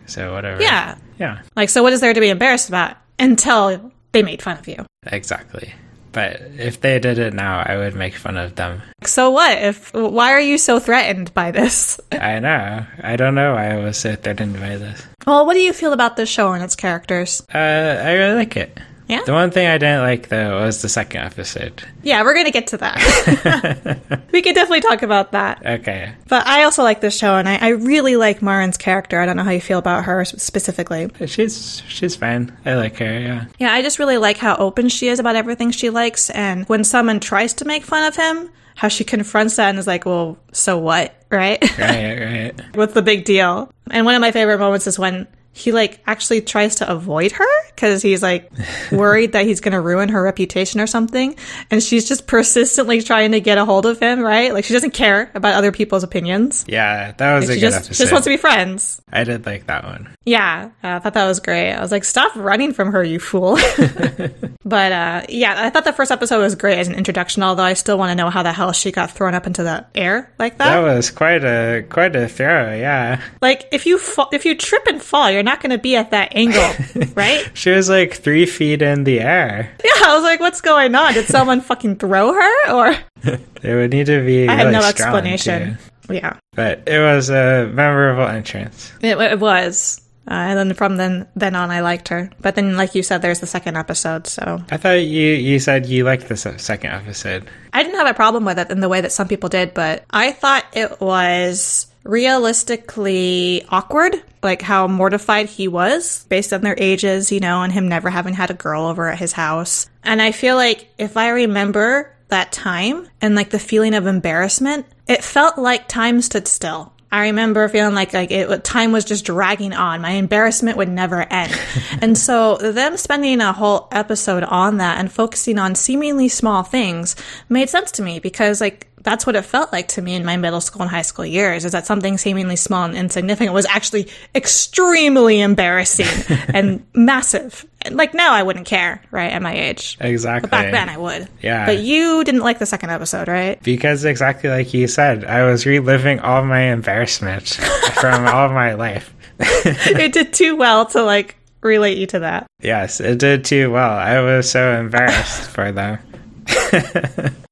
so 0.07 0.33
whatever. 0.33 0.61
yeah. 0.61 0.99
yeah, 1.19 1.43
Like, 1.55 1.69
so 1.69 1.83
what 1.85 1.93
is 1.93 2.01
there 2.01 2.13
to 2.13 2.21
be 2.21 2.29
embarrassed 2.29 2.69
about 2.69 2.97
until 3.21 3.93
they 4.11 4.23
made 4.25 4.43
fun 4.43 4.59
of 4.59 4.67
you? 4.67 4.85
exactly. 5.07 5.73
But 6.11 6.41
if 6.59 6.81
they 6.81 7.01
did 7.01 7.19
it 7.19 7.35
now, 7.35 7.61
I 7.67 7.77
would 7.77 7.97
make 7.97 8.15
fun 8.15 8.37
of 8.37 8.55
them. 8.55 8.83
So 9.05 9.31
what? 9.31 9.59
If 9.59 9.93
why 9.93 10.31
are 10.33 10.41
you 10.41 10.59
so 10.59 10.79
threatened 10.79 11.35
by 11.35 11.51
this? 11.51 12.01
I 12.13 12.39
know. 12.39 12.87
I 13.03 13.17
don't 13.17 13.35
know 13.35 13.55
why 13.55 13.73
I 13.73 13.77
was 13.79 13.99
so 13.99 14.15
threatened 14.15 14.55
by 14.61 14.77
this. 14.77 15.03
Well, 15.27 15.45
what 15.45 15.55
do 15.55 15.61
you 15.61 15.73
feel 15.73 15.93
about 15.93 16.17
this 16.17 16.29
show 16.29 16.53
and 16.53 16.63
its 16.63 16.77
characters? 16.77 17.43
Uh, 17.53 17.59
I 17.59 18.13
really 18.13 18.35
like 18.37 18.57
it. 18.57 18.79
Yeah? 19.09 19.23
The 19.25 19.33
one 19.33 19.51
thing 19.51 19.67
I 19.67 19.77
didn't 19.79 20.03
like 20.03 20.29
though 20.29 20.61
was 20.61 20.81
the 20.83 20.89
second 20.89 21.23
episode. 21.23 21.83
Yeah, 22.03 22.23
we're 22.23 22.35
gonna 22.35 22.51
get 22.51 22.69
to 22.69 22.79
that. 22.79 23.99
we 24.33 24.41
could 24.41 24.55
definitely 24.55 24.81
talk 24.81 25.03
about 25.03 25.33
that. 25.33 25.65
Okay. 25.65 26.13
But 26.29 26.47
I 26.47 26.65
also 26.65 26.83
like 26.83 27.01
this 27.01 27.17
show, 27.17 27.37
and 27.37 27.49
I, 27.49 27.57
I 27.57 27.69
really 27.71 28.17
like 28.17 28.41
Marin's 28.41 28.77
character. 28.79 29.21
I 29.21 29.27
don't 29.27 29.37
know 29.37 29.45
how 29.45 29.51
you 29.51 29.61
feel 29.61 29.79
about 29.79 30.05
her 30.05 30.25
specifically. 30.25 31.11
She's 31.27 31.83
she's 31.89 32.17
fine. 32.17 32.57
I 32.65 32.75
like 32.77 32.97
her, 32.99 33.21
yeah. 33.21 33.45
Yeah, 33.59 33.73
I 33.73 33.83
just 33.83 33.99
really 33.99 34.17
like 34.17 34.39
how 34.39 34.57
open 34.57 34.89
she 34.89 35.09
is 35.09 35.19
about 35.19 35.37
everything 35.37 35.71
she 35.71 35.91
likes, 35.91 36.31
and 36.31 36.67
when 36.69 36.85
someone 36.85 37.21
tries 37.21 37.53
to 37.55 37.65
make 37.65 37.85
fun 37.85 38.05
of 38.05 38.17
him, 38.17 38.51
how 38.77 38.89
she 38.89 39.05
confronts 39.05 39.57
that 39.57 39.69
and 39.69 39.79
is 39.79 39.87
like, 39.87 40.07
"Well, 40.07 40.39
so 40.53 40.79
what?" 40.79 41.15
Right? 41.31 41.63
Right, 41.79 42.21
right. 42.21 42.61
What's 42.75 42.95
the 42.95 43.03
big 43.03 43.25
deal? 43.25 43.71
And 43.91 44.07
one 44.07 44.15
of 44.15 44.21
my 44.21 44.33
favorite 44.33 44.59
moments 44.59 44.87
is 44.87 44.99
when 44.99 45.27
he 45.55 45.73
like 45.73 46.01
actually 46.07 46.41
tries 46.43 46.75
to 46.77 46.91
avoid 46.91 47.33
her 47.33 47.47
because 47.75 48.03
he's 48.03 48.23
like 48.23 48.51
worried 48.93 49.33
that 49.33 49.47
he's 49.47 49.61
going 49.61 49.73
to 49.73 49.81
ruin 49.81 50.09
her 50.11 50.23
reputation 50.23 50.81
or 50.81 50.87
something. 50.87 51.37
And 51.71 51.83
she's 51.83 52.07
just 52.09 52.27
persistently 52.27 53.01
trying 53.03 53.33
to 53.33 53.41
get 53.41 53.57
a 53.57 53.65
hold 53.65 53.87
of 53.87 53.99
him 54.01 54.21
right? 54.21 54.53
Like 54.53 54.65
she 54.65 54.73
doesn't 54.75 54.93
care 54.95 55.31
about 55.35 55.55
other 55.55 55.73
people's 55.73 56.03
opinions. 56.03 56.65
Yeah, 56.69 57.13
that 57.13 57.35
was 57.37 57.49
a 57.49 57.55
she 57.55 57.61
good 57.61 57.67
just, 57.71 57.87
episode. 57.87 58.03
just 58.03 58.13
wants 58.13 58.25
to 58.25 58.31
be 58.31 58.37
friends. 58.37 59.01
I 59.13 59.25
did 59.25 59.47
like 59.47 59.67
that 59.69 59.85
one. 59.85 60.15
yeah 60.25 60.71
uh, 60.83 60.89
i 60.89 60.99
thought 60.99 61.15
that 61.15 61.27
was 61.27 61.41
great. 61.41 61.73
I 61.73 61.81
was 61.81 61.93
like 61.93 62.05
stop 62.05 62.35
running 62.35 62.73
from 62.73 62.93
her 62.93 63.03
you 63.05 63.21
fool. 63.21 63.57
But 64.67 64.93
uh 64.93 65.23
yeah 65.29 65.55
i 65.59 65.71
thought 65.71 65.85
the 65.85 65.93
first 65.93 66.11
episode 66.11 66.41
was 66.41 66.55
great 66.55 66.79
as 66.79 66.89
an 66.89 66.95
introduction 66.95 67.43
although 67.43 67.63
i 67.63 67.75
still 67.75 67.99
want 67.99 68.11
to 68.11 68.15
know 68.15 68.31
how 68.31 68.43
the 68.43 68.53
hell 68.53 68.73
she 68.73 68.91
got 68.93 69.11
thrown 69.11 69.35
up 69.35 69.47
into 69.47 69.63
the 69.63 69.85
air 69.95 70.33
like 70.39 70.57
That. 70.59 70.81
That 70.81 70.95
was 70.95 71.11
quite 71.11 71.45
a 71.45 71.85
quite 71.91 72.17
a 72.17 72.27
throw, 72.29 72.75
yeah. 72.75 73.21
Like 73.43 73.69
if 73.73 73.85
you 73.87 73.99
fall, 73.99 74.29
if 74.33 74.45
you 74.47 74.57
trip 74.57 74.87
and 74.87 75.03
fall, 75.03 75.31
you're 75.31 75.43
not 75.45 75.61
going 75.61 75.71
to 75.71 75.79
be 75.79 75.95
at 75.97 76.11
that 76.11 76.35
angle, 76.35 76.69
right? 77.15 77.49
She 77.55 77.71
was 77.71 77.89
like 77.89 78.15
three 78.15 78.47
feet 78.47 78.83
in 78.83 79.05
the 79.05 79.21
air. 79.21 79.71
Yeah, 79.85 80.09
I 80.09 80.15
was 80.15 80.23
like, 80.25 80.41
what's 80.41 80.61
going 80.61 80.95
on? 80.95 81.15
Did 81.15 81.27
someone 81.27 81.61
fucking 81.61 81.97
throw 81.97 82.33
her, 82.33 82.71
or 82.73 82.97
It 83.63 83.75
would 83.75 83.93
need 83.93 84.07
to 84.07 84.25
be. 84.25 84.49
I 84.49 84.57
really 84.63 84.73
no 84.73 84.81
explanation. 84.87 85.79
too. 86.09 86.15
Yeah, 86.15 86.37
But 86.55 86.83
it 86.87 86.99
was 86.99 87.31
a 87.31 87.71
memorable 87.73 88.27
entrance. 88.27 88.93
it, 89.01 89.17
it 89.19 89.39
was. 89.41 90.01
Uh, 90.27 90.33
and 90.33 90.59
then 90.59 90.75
from 90.75 90.97
then 90.97 91.27
then 91.37 91.55
on, 91.55 91.71
I 91.71 91.81
liked 91.81 92.09
her. 92.09 92.31
But 92.41 92.55
then, 92.55 92.77
like 92.79 92.95
you 92.95 93.03
said, 93.03 93.21
there's 93.21 93.41
the 93.41 93.47
second 93.47 93.77
episode, 93.77 94.27
so 94.27 94.63
I 94.71 94.79
thought 94.79 95.01
you 95.05 95.33
you 95.33 95.59
said 95.59 95.85
you 95.85 96.05
liked 96.05 96.29
the 96.29 96.37
second 96.37 96.91
episode. 96.93 97.47
I 97.75 97.83
didn't 97.83 97.99
have 97.99 98.07
a 98.07 98.15
problem 98.15 98.47
with 98.47 98.59
it 98.59 98.71
in 98.71 98.81
the 98.81 98.89
way 98.89 99.03
that 99.03 99.13
some 99.13 99.29
people 99.29 99.51
did. 99.51 99.75
But 99.75 100.05
I 100.11 100.33
thought 100.33 100.65
it 100.73 100.99
was 100.99 101.89
realistically 102.05 103.65
awkward, 103.69 104.15
like 104.45 104.63
how 104.63 104.87
mortified 104.87 105.49
he 105.49 105.67
was 105.67 106.25
based 106.29 106.53
on 106.53 106.61
their 106.61 106.77
ages, 106.79 107.33
you 107.33 107.41
know, 107.41 107.63
and 107.63 107.73
him 107.73 107.89
never 107.89 108.11
having 108.11 108.35
had 108.35 108.51
a 108.51 108.55
girl 108.55 108.87
over 108.87 109.09
at 109.09 109.19
his 109.19 109.33
house. 109.33 109.89
And 110.03 110.23
I 110.23 110.33
feel 110.33 110.57
like 110.57 110.89
if 110.99 111.17
I 111.17 111.31
remember 111.31 112.15
that 112.29 112.53
time 112.53 113.09
and 113.21 113.35
like 113.35 113.51
the 113.51 113.59
feeling 113.59 113.95
of 113.95 114.07
embarrassment, 114.07 114.87
it 115.09 115.25
felt 115.25 115.59
like 115.59 115.89
time 115.89 116.21
stood 116.21 116.47
still. 116.49 116.94
I 117.15 117.27
remember 117.27 117.69
feeling 117.69 117.95
like 117.95 118.13
like 118.13 118.33
it 118.33 118.65
time 118.65 118.91
was 118.91 119.05
just 119.05 119.25
dragging 119.25 119.73
on. 119.73 120.01
My 120.01 120.11
embarrassment 120.11 120.77
would 120.79 120.89
never 120.89 121.21
end. 121.33 121.57
and 122.01 122.19
so 122.19 122.57
them 122.57 122.97
spending 122.97 123.41
a 123.41 123.53
whole 123.53 123.87
episode 123.93 124.43
on 124.43 124.79
that 124.79 124.99
and 124.99 125.13
focusing 125.13 125.57
on 125.57 125.77
seemingly 125.77 126.29
small 126.29 126.65
things 126.65 127.15
made 127.49 127.71
sense 127.71 127.93
to 127.93 128.03
me 128.03 128.19
because 128.19 128.61
like 128.61 128.89
that's 129.05 129.27
what 129.27 129.37
it 129.37 129.43
felt 129.43 129.71
like 129.71 129.87
to 129.87 130.03
me 130.03 130.15
in 130.15 130.25
my 130.25 130.37
middle 130.37 130.61
school 130.61 130.83
and 130.83 130.91
high 130.91 131.03
school 131.03 131.25
years 131.25 131.65
is 131.65 131.71
that 131.71 131.87
something 131.87 132.19
seemingly 132.19 132.57
small 132.57 132.85
and 132.85 132.97
insignificant 132.97 133.55
was 133.55 133.67
actually 133.67 134.09
extremely 134.35 135.41
embarrassing 135.41 136.39
and 136.49 136.85
massive. 136.95 137.65
Like 137.91 138.15
now 138.15 138.33
I 138.33 138.43
wouldn't 138.43 138.67
care, 138.67 139.03
right, 139.11 139.33
at 139.33 139.43
my 139.43 139.55
age. 139.55 139.97
Exactly. 140.01 140.49
But 140.49 140.51
back 140.51 140.73
then 140.73 140.89
I 140.89 140.97
would. 140.97 141.29
Yeah. 141.43 141.67
But 141.67 141.81
you 141.81 142.25
didn't 142.25 142.41
like 142.43 142.59
the 142.59 142.67
second 142.67 142.91
episode, 142.91 143.29
right? 143.29 143.63
Because 143.63 144.05
exactly 144.05 144.49
like 144.51 144.73
you 144.73 144.89
said, 144.89 145.25
I 145.25 145.45
was 145.45 145.67
reliving 145.67 146.21
all 146.21 146.45
my 146.45 146.61
embarrassment 146.73 147.49
from 147.95 148.27
all 148.27 148.49
my 148.49 148.75
life. 148.75 149.15
it 149.39 150.13
did 150.13 150.33
too 150.33 150.57
well 150.57 150.87
to 150.87 151.03
like 151.03 151.37
relate 151.61 151.99
you 151.99 152.07
to 152.09 152.21
that. 152.21 152.47
Yes, 152.61 153.01
it 153.01 153.19
did 153.19 153.45
too 153.45 153.71
well. 153.71 153.93
I 153.93 154.21
was 154.21 154.51
so 154.51 154.79
embarrassed 154.79 155.51
for 155.51 155.73
them. 155.73 155.99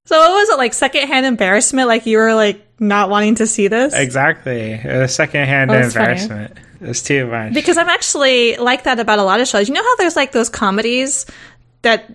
So 0.05 0.19
what 0.19 0.31
was 0.31 0.49
it 0.51 0.59
like 0.59 0.75
secondhand 0.75 1.27
embarrassment? 1.27 1.89
Like 1.89 2.07
you 2.07 2.19
were 2.19 2.35
like 2.35 2.67
not 2.81 3.09
wanting 3.09 3.37
to 3.37 3.47
see 3.47 3.69
this? 3.69 3.95
Exactly. 3.95 4.73
It 4.73 4.99
was 5.01 5.15
secondhand 5.15 5.71
Oh, 5.71 5.75
that's 5.89 6.27
funny. 6.27 6.49
Embarrassment. 6.83 6.85
It 6.85 6.89
was 6.89 7.03
too 7.03 7.27
much. 7.27 7.55
Because 7.55 7.79
I'm 7.79 7.89
actually 7.89 8.57
like 8.57 8.85
that 8.85 9.01
about 9.01 9.19
a 9.19 9.25
lot 9.25 9.41
of 9.41 9.49
shows. 9.49 9.69
You 9.69 9.75
know 9.75 9.83
how 9.83 9.97
there's 9.97 10.17
like 10.17 10.33
those 10.33 10.49
comedies 10.49 11.27
that 11.83 12.15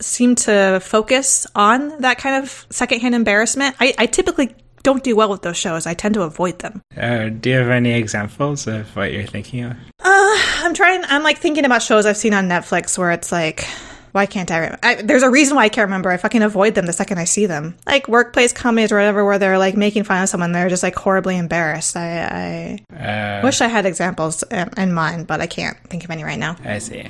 seem 0.00 0.34
to 0.36 0.80
focus 0.82 1.46
on 1.54 2.00
that 2.02 2.18
kind 2.18 2.42
of 2.42 2.66
secondhand 2.70 3.14
embarrassment? 3.14 3.76
I, 3.80 3.94
I 3.98 4.06
typically 4.06 4.54
don't 4.82 5.02
do 5.02 5.16
well 5.16 5.28
with 5.28 5.42
those 5.42 5.56
shows. 5.56 5.86
I 5.86 5.94
tend 5.94 6.14
to 6.14 6.22
avoid 6.22 6.60
them. 6.60 6.82
Uh, 6.96 7.28
do 7.28 7.50
you 7.50 7.56
have 7.56 7.68
any 7.68 7.92
examples 7.94 8.66
of 8.66 8.94
what 8.94 9.12
you're 9.12 9.26
thinking 9.26 9.64
of? 9.64 9.76
I'm 10.00 10.74
trying. 10.74 11.02
I'm 11.04 11.22
like 11.22 11.38
thinking 11.38 11.64
about 11.64 11.82
shows 11.82 12.06
I've 12.06 12.16
seen 12.16 12.34
on 12.34 12.48
Netflix 12.48 12.96
where 12.98 13.10
it's 13.10 13.32
like, 13.32 13.66
why 14.12 14.26
can't 14.26 14.50
I 14.50 14.56
remember? 14.58 14.78
I, 14.82 14.94
there's 14.96 15.22
a 15.22 15.30
reason 15.30 15.56
why 15.56 15.64
I 15.64 15.68
can't 15.68 15.86
remember. 15.86 16.10
I 16.10 16.16
fucking 16.16 16.42
avoid 16.42 16.74
them 16.74 16.86
the 16.86 16.92
second 16.92 17.18
I 17.18 17.24
see 17.24 17.46
them. 17.46 17.76
Like 17.86 18.08
workplace 18.08 18.52
comedies 18.52 18.92
or 18.92 18.96
whatever, 18.96 19.24
where 19.24 19.38
they're 19.38 19.58
like 19.58 19.76
making 19.76 20.04
fun 20.04 20.22
of 20.22 20.28
someone, 20.28 20.52
they're 20.52 20.68
just 20.68 20.82
like 20.82 20.94
horribly 20.94 21.36
embarrassed. 21.36 21.96
I, 21.96 22.78
Uh, 22.92 23.40
wish 23.44 23.60
I 23.60 23.68
had 23.68 23.86
examples 23.86 24.42
in, 24.44 24.70
in 24.76 24.92
mind, 24.92 25.26
but 25.26 25.40
I 25.40 25.46
can't 25.46 25.76
think 25.88 26.04
of 26.04 26.10
any 26.10 26.24
right 26.24 26.38
now. 26.38 26.56
I 26.64 26.78
see. 26.78 27.02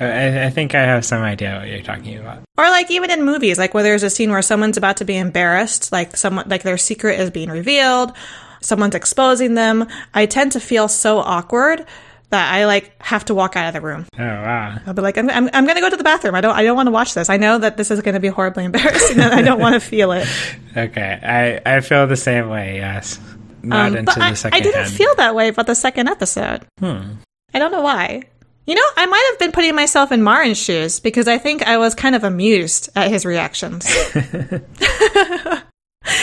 Uh, 0.00 0.04
I, 0.04 0.44
I 0.46 0.50
think 0.50 0.74
I 0.74 0.82
have 0.82 1.04
some 1.04 1.22
idea 1.22 1.58
what 1.58 1.68
you're 1.68 1.82
talking 1.82 2.18
about. 2.18 2.42
Or 2.58 2.64
like 2.70 2.90
even 2.90 3.10
in 3.10 3.24
movies, 3.24 3.58
like 3.58 3.74
where 3.74 3.82
there's 3.82 4.02
a 4.02 4.10
scene 4.10 4.30
where 4.30 4.42
someone's 4.42 4.76
about 4.76 4.98
to 4.98 5.04
be 5.04 5.16
embarrassed, 5.16 5.92
like 5.92 6.16
someone 6.16 6.48
like 6.48 6.62
their 6.62 6.78
secret 6.78 7.20
is 7.20 7.30
being 7.30 7.50
revealed, 7.50 8.12
someone's 8.60 8.94
exposing 8.94 9.54
them. 9.54 9.86
I 10.14 10.26
tend 10.26 10.52
to 10.52 10.60
feel 10.60 10.88
so 10.88 11.18
awkward 11.18 11.86
that 12.32 12.52
I 12.52 12.66
like 12.66 13.00
have 13.00 13.24
to 13.26 13.34
walk 13.34 13.54
out 13.56 13.68
of 13.68 13.74
the 13.74 13.80
room. 13.80 14.04
Oh 14.18 14.22
wow. 14.24 14.78
I'll 14.86 14.94
be 14.94 15.00
like, 15.02 15.16
I'm, 15.16 15.30
I'm, 15.30 15.48
I'm 15.52 15.64
going 15.64 15.76
to 15.76 15.80
go 15.80 15.88
to 15.90 15.96
the 15.96 16.02
bathroom. 16.04 16.34
I 16.34 16.40
don't, 16.40 16.56
I 16.56 16.62
don't 16.64 16.74
want 16.76 16.88
to 16.88 16.90
watch 16.90 17.14
this. 17.14 17.30
I 17.30 17.36
know 17.36 17.58
that 17.58 17.76
this 17.76 17.90
is 17.90 18.00
going 18.02 18.14
to 18.14 18.20
be 18.20 18.28
horribly 18.28 18.64
embarrassing 18.70 19.20
and 19.20 19.32
I 19.32 19.42
don't 19.42 19.60
want 19.60 19.74
to 19.74 19.80
feel 19.80 20.12
it. 20.12 20.26
Okay, 20.76 21.60
I, 21.64 21.76
I 21.76 21.80
feel 21.80 22.06
the 22.06 22.16
same 22.16 22.48
way. 22.48 22.76
Yes, 22.76 23.20
not 23.62 23.88
Um, 23.92 23.96
into 23.98 24.12
but 24.12 24.20
I, 24.20 24.30
the 24.30 24.36
second 24.36 24.56
I 24.56 24.60
didn't 24.60 24.82
hand. 24.82 24.92
feel 24.94 25.14
that 25.16 25.34
way 25.34 25.48
about 25.48 25.66
the 25.66 25.74
second 25.74 26.08
episode. 26.08 26.62
Hmm. 26.80 27.02
I 27.54 27.58
don't 27.58 27.70
know 27.70 27.82
why. 27.82 28.22
You 28.66 28.76
know, 28.76 28.84
I 28.96 29.06
might 29.06 29.26
have 29.32 29.38
been 29.40 29.52
putting 29.52 29.74
myself 29.74 30.12
in 30.12 30.22
Marin's 30.22 30.56
shoes 30.58 31.00
because 31.00 31.26
I 31.28 31.36
think 31.38 31.62
I 31.66 31.78
was 31.78 31.94
kind 31.94 32.14
of 32.14 32.22
amused 32.24 32.90
at 32.96 33.10
his 33.10 33.24
reactions. 33.26 33.84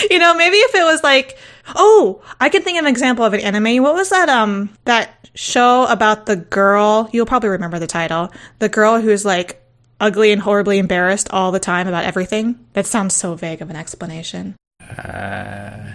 you 0.09 0.19
know, 0.19 0.33
maybe 0.33 0.57
if 0.57 0.75
it 0.75 0.83
was 0.83 1.03
like, 1.03 1.37
oh, 1.75 2.21
I 2.39 2.49
can 2.49 2.61
think 2.61 2.77
of 2.79 2.85
an 2.85 2.89
example 2.91 3.25
of 3.25 3.33
an 3.33 3.39
anime. 3.41 3.83
What 3.83 3.93
was 3.95 4.09
that? 4.09 4.29
Um, 4.29 4.69
that 4.85 5.29
show 5.35 5.85
about 5.87 6.25
the 6.25 6.35
girl. 6.35 7.09
You'll 7.13 7.25
probably 7.25 7.49
remember 7.49 7.79
the 7.79 7.87
title. 7.87 8.31
The 8.59 8.69
girl 8.69 8.99
who's 8.99 9.25
like 9.25 9.61
ugly 9.99 10.31
and 10.31 10.41
horribly 10.41 10.79
embarrassed 10.79 11.29
all 11.31 11.51
the 11.51 11.59
time 11.59 11.87
about 11.87 12.05
everything. 12.05 12.59
That 12.73 12.85
sounds 12.85 13.13
so 13.13 13.35
vague 13.35 13.61
of 13.61 13.69
an 13.69 13.75
explanation. 13.75 14.55
Uh, 14.97 15.93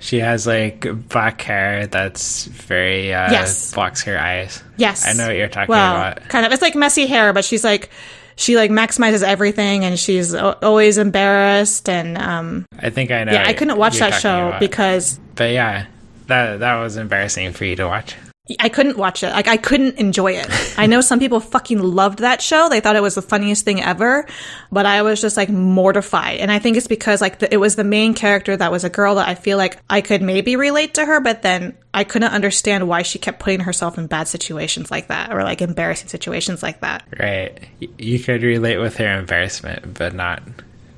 she 0.00 0.18
has 0.18 0.46
like 0.46 0.86
black 1.08 1.40
hair 1.42 1.86
that's 1.86 2.44
very 2.44 3.12
uh, 3.14 3.30
Yes. 3.32 3.72
blocks 3.72 4.02
her 4.02 4.18
eyes. 4.18 4.62
Yes, 4.76 5.06
I 5.06 5.14
know 5.14 5.28
what 5.28 5.36
you're 5.36 5.48
talking 5.48 5.72
well, 5.72 5.96
about. 5.96 6.28
kind 6.28 6.44
of. 6.44 6.52
It's 6.52 6.62
like 6.62 6.74
messy 6.74 7.06
hair, 7.06 7.32
but 7.32 7.44
she's 7.44 7.64
like. 7.64 7.90
She 8.36 8.56
like 8.56 8.70
maximizes 8.70 9.22
everything, 9.22 9.84
and 9.84 9.98
she's 9.98 10.34
o- 10.34 10.56
always 10.62 10.98
embarrassed. 10.98 11.88
And 11.88 12.18
um, 12.18 12.66
I 12.78 12.90
think 12.90 13.10
I 13.10 13.24
know. 13.24 13.32
yeah, 13.32 13.44
I 13.46 13.54
couldn't 13.54 13.78
watch 13.78 13.98
that 13.98 14.20
show 14.20 14.48
about. 14.48 14.60
because 14.60 15.18
But 15.34 15.52
yeah, 15.52 15.86
that 16.26 16.60
that 16.60 16.74
was 16.76 16.96
embarrassing 16.96 17.52
for 17.52 17.64
you 17.64 17.76
to 17.76 17.86
watch. 17.86 18.14
I 18.60 18.68
couldn't 18.68 18.96
watch 18.96 19.24
it. 19.24 19.30
Like 19.30 19.48
I 19.48 19.56
couldn't 19.56 19.98
enjoy 19.98 20.32
it. 20.32 20.48
I 20.78 20.86
know 20.86 21.00
some 21.00 21.18
people 21.18 21.40
fucking 21.40 21.80
loved 21.80 22.20
that 22.20 22.40
show. 22.40 22.68
They 22.68 22.80
thought 22.80 22.94
it 22.94 23.02
was 23.02 23.16
the 23.16 23.22
funniest 23.22 23.64
thing 23.64 23.82
ever, 23.82 24.26
but 24.70 24.86
I 24.86 25.02
was 25.02 25.20
just 25.20 25.36
like 25.36 25.48
mortified. 25.48 26.38
And 26.38 26.52
I 26.52 26.58
think 26.58 26.76
it's 26.76 26.86
because 26.86 27.20
like 27.20 27.40
the, 27.40 27.52
it 27.52 27.56
was 27.56 27.74
the 27.74 27.84
main 27.84 28.14
character 28.14 28.56
that 28.56 28.70
was 28.70 28.84
a 28.84 28.90
girl 28.90 29.16
that 29.16 29.28
I 29.28 29.34
feel 29.34 29.58
like 29.58 29.78
I 29.90 30.00
could 30.00 30.22
maybe 30.22 30.54
relate 30.54 30.94
to 30.94 31.04
her, 31.04 31.20
but 31.20 31.42
then 31.42 31.76
I 31.92 32.04
couldn't 32.04 32.32
understand 32.32 32.88
why 32.88 33.02
she 33.02 33.18
kept 33.18 33.40
putting 33.40 33.60
herself 33.60 33.98
in 33.98 34.06
bad 34.06 34.28
situations 34.28 34.90
like 34.90 35.08
that 35.08 35.32
or 35.32 35.42
like 35.42 35.60
embarrassing 35.60 36.08
situations 36.08 36.62
like 36.62 36.80
that. 36.80 37.04
Right. 37.18 37.58
You 37.98 38.20
could 38.20 38.42
relate 38.42 38.78
with 38.78 38.96
her 38.98 39.18
embarrassment, 39.18 39.94
but 39.94 40.14
not 40.14 40.42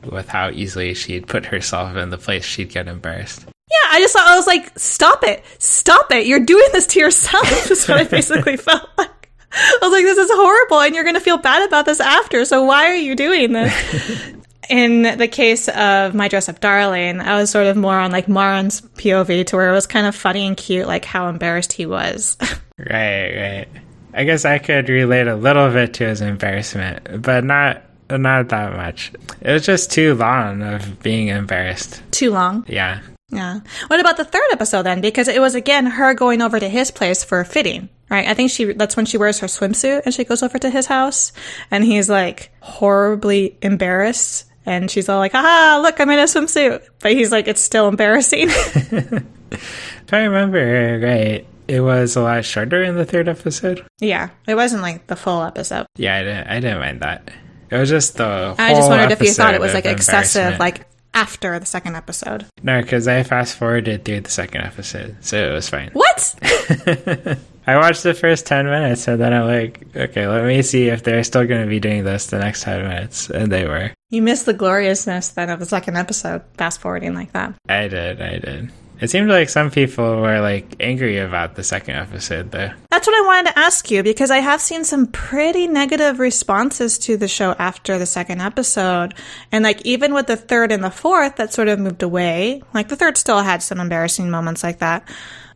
with 0.05 0.29
how 0.29 0.51
easily 0.51 0.95
she'd 0.95 1.27
put 1.27 1.47
herself 1.47 1.97
in 1.97 2.11
the 2.11 2.19
place 2.19 2.45
she'd 2.45 2.71
get 2.71 2.89
embarrassed. 2.89 3.47
Yeah, 3.70 3.90
I 3.90 4.00
just 4.00 4.14
thought 4.14 4.26
I 4.26 4.37
was 4.37 4.46
like, 4.46 4.78
stop 4.78 5.22
it, 5.24 5.44
stop 5.59 6.11
it. 6.12 6.26
You're 6.26 6.44
doing 6.44 6.68
this 6.72 6.87
to 6.88 7.00
yourself. 7.00 7.44
Is 7.70 7.87
what 7.87 7.98
I 7.98 8.04
basically 8.04 8.57
felt 8.68 8.88
like. 8.96 9.31
I 9.50 9.78
was 9.81 9.92
like, 9.92 10.04
this 10.04 10.18
is 10.18 10.31
horrible, 10.31 10.81
and 10.81 10.94
you're 10.94 11.04
going 11.04 11.14
to 11.14 11.20
feel 11.20 11.38
bad 11.38 11.66
about 11.66 11.87
this 11.87 12.00
after. 12.00 12.44
So 12.44 12.64
why 12.64 12.87
are 12.87 12.94
you 12.94 13.16
doing 13.16 13.52
this? 13.52 14.33
In 14.68 15.02
the 15.16 15.26
case 15.26 15.68
of 15.68 16.14
My 16.14 16.28
Dress 16.28 16.50
Up 16.50 16.61
Darling, 16.61 17.20
I 17.20 17.40
was 17.40 17.48
sort 17.48 17.66
of 17.66 17.74
more 17.74 17.98
on 17.98 18.12
like 18.12 18.28
Marin's 18.28 18.83
POV 18.83 19.46
to 19.46 19.57
where 19.57 19.70
it 19.70 19.72
was 19.72 19.87
kind 19.87 20.07
of 20.07 20.14
funny 20.14 20.46
and 20.46 20.54
cute, 20.54 20.87
like 20.87 21.07
how 21.07 21.28
embarrassed 21.28 21.72
he 21.72 21.87
was. 21.87 22.37
Right, 22.78 23.35
right. 23.35 23.68
I 24.12 24.24
guess 24.24 24.44
I 24.44 24.59
could 24.59 24.90
relate 24.90 25.26
a 25.26 25.37
little 25.37 25.70
bit 25.70 25.94
to 25.94 26.09
his 26.09 26.20
embarrassment, 26.20 27.22
but 27.22 27.44
not 27.44 27.83
not 28.11 28.50
that 28.50 28.76
much. 28.76 29.12
It 29.40 29.52
was 29.52 29.64
just 29.64 29.90
too 29.90 30.14
long 30.14 30.62
of 30.62 31.00
being 31.02 31.28
embarrassed. 31.28 32.02
Too 32.11 32.31
long. 32.31 32.64
Yeah. 32.68 33.00
Yeah. 33.31 33.61
What 33.88 34.01
about 34.01 34.17
the 34.17 34.25
third 34.25 34.51
episode 34.53 34.83
then? 34.83 35.01
Because 35.01 35.29
it 35.29 35.41
was 35.41 35.55
again 35.55 35.87
her 35.87 36.14
going 36.14 36.41
over 36.41 36.59
to 36.59 36.69
his 36.69 36.91
place 36.91 37.23
for 37.25 37.41
a 37.41 37.45
fitting, 37.45 37.88
right? 38.11 38.27
I 38.27 38.35
think 38.35 38.51
she 38.51 38.73
that's 38.73 38.97
when 38.97 39.05
she 39.07 39.19
wears 39.19 39.38
her 39.41 39.47
swimsuit 39.47 40.03
and 40.05 40.14
she 40.14 40.25
goes 40.25 40.43
over 40.43 40.59
to 40.59 40.71
his 40.71 40.87
house 40.87 41.33
and 41.71 41.85
he's 41.85 42.09
like 42.09 42.51
horribly 42.61 43.57
embarrassed 43.61 44.47
and 44.64 44.91
she's 44.91 45.09
all 45.09 45.19
like, 45.19 45.35
"Ah, 45.35 45.81
look, 45.83 46.01
I'm 46.01 46.11
in 46.11 46.19
a 46.19 46.25
swimsuit." 46.25 46.87
But 47.01 47.12
he's 47.12 47.31
like, 47.33 47.49
"It's 47.49 47.61
still 47.61 47.88
embarrassing." 47.88 48.49
If 49.51 50.12
I 50.14 50.25
remember 50.25 51.01
right, 51.03 51.47
it 51.69 51.81
was 51.81 52.17
a 52.17 52.23
lot 52.23 52.45
shorter 52.45 52.83
in 52.83 52.97
the 52.97 53.05
third 53.05 53.29
episode. 53.29 53.85
yeah. 53.99 54.31
It 54.47 54.55
wasn't 54.55 54.83
like 54.83 55.07
the 55.07 55.17
full 55.17 55.43
episode. 55.43 55.87
Yeah, 55.97 56.17
I 56.17 56.23
didn't, 56.23 56.47
I 56.49 56.61
didn't 56.61 56.79
mind 56.81 57.01
that. 57.01 57.31
It 57.71 57.77
was 57.77 57.88
just 57.91 58.17
the. 58.17 58.55
I 58.59 58.75
just 58.75 58.88
wondered 58.88 59.12
if 59.12 59.21
you 59.21 59.31
thought 59.33 59.55
it 59.55 59.61
was 59.61 59.75
like 59.75 59.85
excessive 59.87 60.59
like 60.59 60.87
after 61.14 61.59
the 61.59 61.66
second 61.66 61.97
episode. 61.97 62.47
No, 62.62 62.81
because 62.83 63.09
I 63.09 63.23
fast 63.23 63.57
forwarded 63.57 64.05
through 64.05 64.21
the 64.23 64.31
second 64.31 64.62
episode, 64.62 65.16
so 65.21 65.51
it 65.51 65.53
was 65.53 65.68
fine. 65.68 65.90
What? 65.92 66.35
I 67.66 67.77
watched 67.77 68.03
the 68.03 68.14
first 68.14 68.47
10 68.47 68.64
minutes 68.64 69.07
and 69.09 69.21
then 69.21 69.35
I'm 69.35 69.47
like, 69.47 69.87
okay, 69.94 70.27
let 70.27 70.42
me 70.47 70.62
see 70.62 70.88
if 70.88 71.03
they're 71.03 71.23
still 71.23 71.47
going 71.47 71.61
to 71.61 71.68
be 71.68 71.81
doing 71.81 72.03
this 72.03 72.29
the 72.29 72.38
next 72.38 72.62
10 72.62 72.83
minutes. 72.83 73.29
And 73.29 73.53
they 73.53 73.66
were. 73.66 73.92
you 74.09 74.23
missed 74.23 74.47
the 74.47 74.55
gloriousness 74.55 75.29
then 75.29 75.51
of 75.51 75.61
the 75.61 75.66
second 75.66 75.97
episode, 75.99 76.42
fast 76.57 76.81
forwarding 76.81 77.14
like 77.14 77.33
that. 77.33 77.53
I 77.68 77.88
did, 77.88 78.23
I 78.23 78.38
did. 78.38 78.71
It 79.01 79.11
seemed 79.11 79.29
like 79.29 79.49
some 79.49 79.71
people 79.71 80.21
were 80.21 80.41
like 80.41 80.75
angry 80.81 81.19
about 81.19 81.55
the 81.55 81.63
second 81.63 81.95
episode 81.95 82.51
though. 82.51 82.71
That's 82.91 83.07
what 83.07 83.17
I 83.17 83.27
wanted 83.27 83.51
to 83.53 83.59
ask 83.59 83.91
you 83.91 84.03
because 84.03 84.31
I 84.31 84.39
have 84.39 84.61
seen 84.61 84.83
some 84.83 85.07
pretty 85.07 85.69
negative 85.69 86.19
responses 86.19 86.99
to 87.01 87.17
the 87.17 87.29
show 87.29 87.53
after 87.59 87.97
the 87.99 88.07
second 88.07 88.41
episode. 88.41 89.15
And 89.53 89.63
like 89.63 89.85
even 89.87 90.15
with 90.15 90.27
the 90.27 90.37
third 90.37 90.73
and 90.73 90.83
the 90.83 90.91
fourth, 90.91 91.37
that 91.37 91.53
sort 91.53 91.69
of 91.69 91.79
moved 91.79 92.03
away. 92.03 92.63
Like 92.75 92.89
the 92.89 92.97
third 92.97 93.17
still 93.17 93.41
had 93.41 93.63
some 93.63 93.79
embarrassing 93.79 94.31
moments 94.31 94.65
like 94.65 94.81
that. 94.81 95.09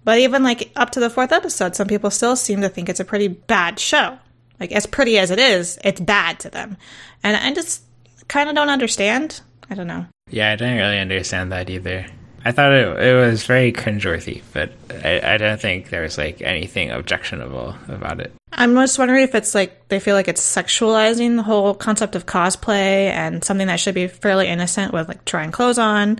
But 0.04 0.18
even 0.20 0.44
like 0.44 0.70
up 0.76 0.90
to 0.90 1.00
the 1.00 1.10
fourth 1.10 1.32
episode, 1.32 1.74
some 1.74 1.88
people 1.88 2.10
still 2.10 2.36
seem 2.36 2.60
to 2.60 2.68
think 2.68 2.88
it's 2.88 3.00
a 3.00 3.04
pretty 3.04 3.28
bad 3.28 3.80
show. 3.80 4.18
Like 4.60 4.70
as 4.70 4.86
pretty 4.86 5.18
as 5.18 5.32
it 5.32 5.40
is, 5.40 5.78
it's 5.82 6.00
bad 6.00 6.38
to 6.40 6.50
them. 6.50 6.76
And 7.24 7.36
I 7.36 7.52
just 7.52 7.82
kind 8.28 8.48
of 8.48 8.54
don't 8.54 8.70
understand. 8.70 9.40
I 9.68 9.74
don't 9.74 9.88
know. 9.88 10.06
Yeah, 10.30 10.52
I 10.52 10.56
didn't 10.56 10.76
really 10.76 10.98
understand 10.98 11.50
that 11.50 11.68
either. 11.68 12.06
I 12.44 12.52
thought 12.52 12.72
it, 12.72 13.00
it 13.00 13.14
was 13.14 13.44
very 13.44 13.72
cringeworthy, 13.72 14.42
but 14.52 14.72
I, 15.04 15.34
I 15.34 15.36
don't 15.36 15.60
think 15.60 15.90
there 15.90 16.02
was 16.02 16.18
like 16.18 16.42
anything 16.42 16.90
objectionable 16.90 17.76
about 17.88 18.20
it. 18.20 18.32
I'm 18.52 18.74
just 18.74 18.98
wondering 18.98 19.22
if 19.22 19.34
it's 19.34 19.54
like 19.54 19.88
they 19.88 20.00
feel 20.00 20.14
like 20.14 20.28
it's 20.28 20.42
sexualizing 20.42 21.36
the 21.36 21.42
whole 21.42 21.74
concept 21.74 22.16
of 22.16 22.26
cosplay 22.26 23.10
and 23.10 23.44
something 23.44 23.68
that 23.68 23.80
should 23.80 23.94
be 23.94 24.08
fairly 24.08 24.48
innocent 24.48 24.92
with 24.92 25.08
like 25.08 25.24
trying 25.24 25.52
clothes 25.52 25.78
on 25.78 26.18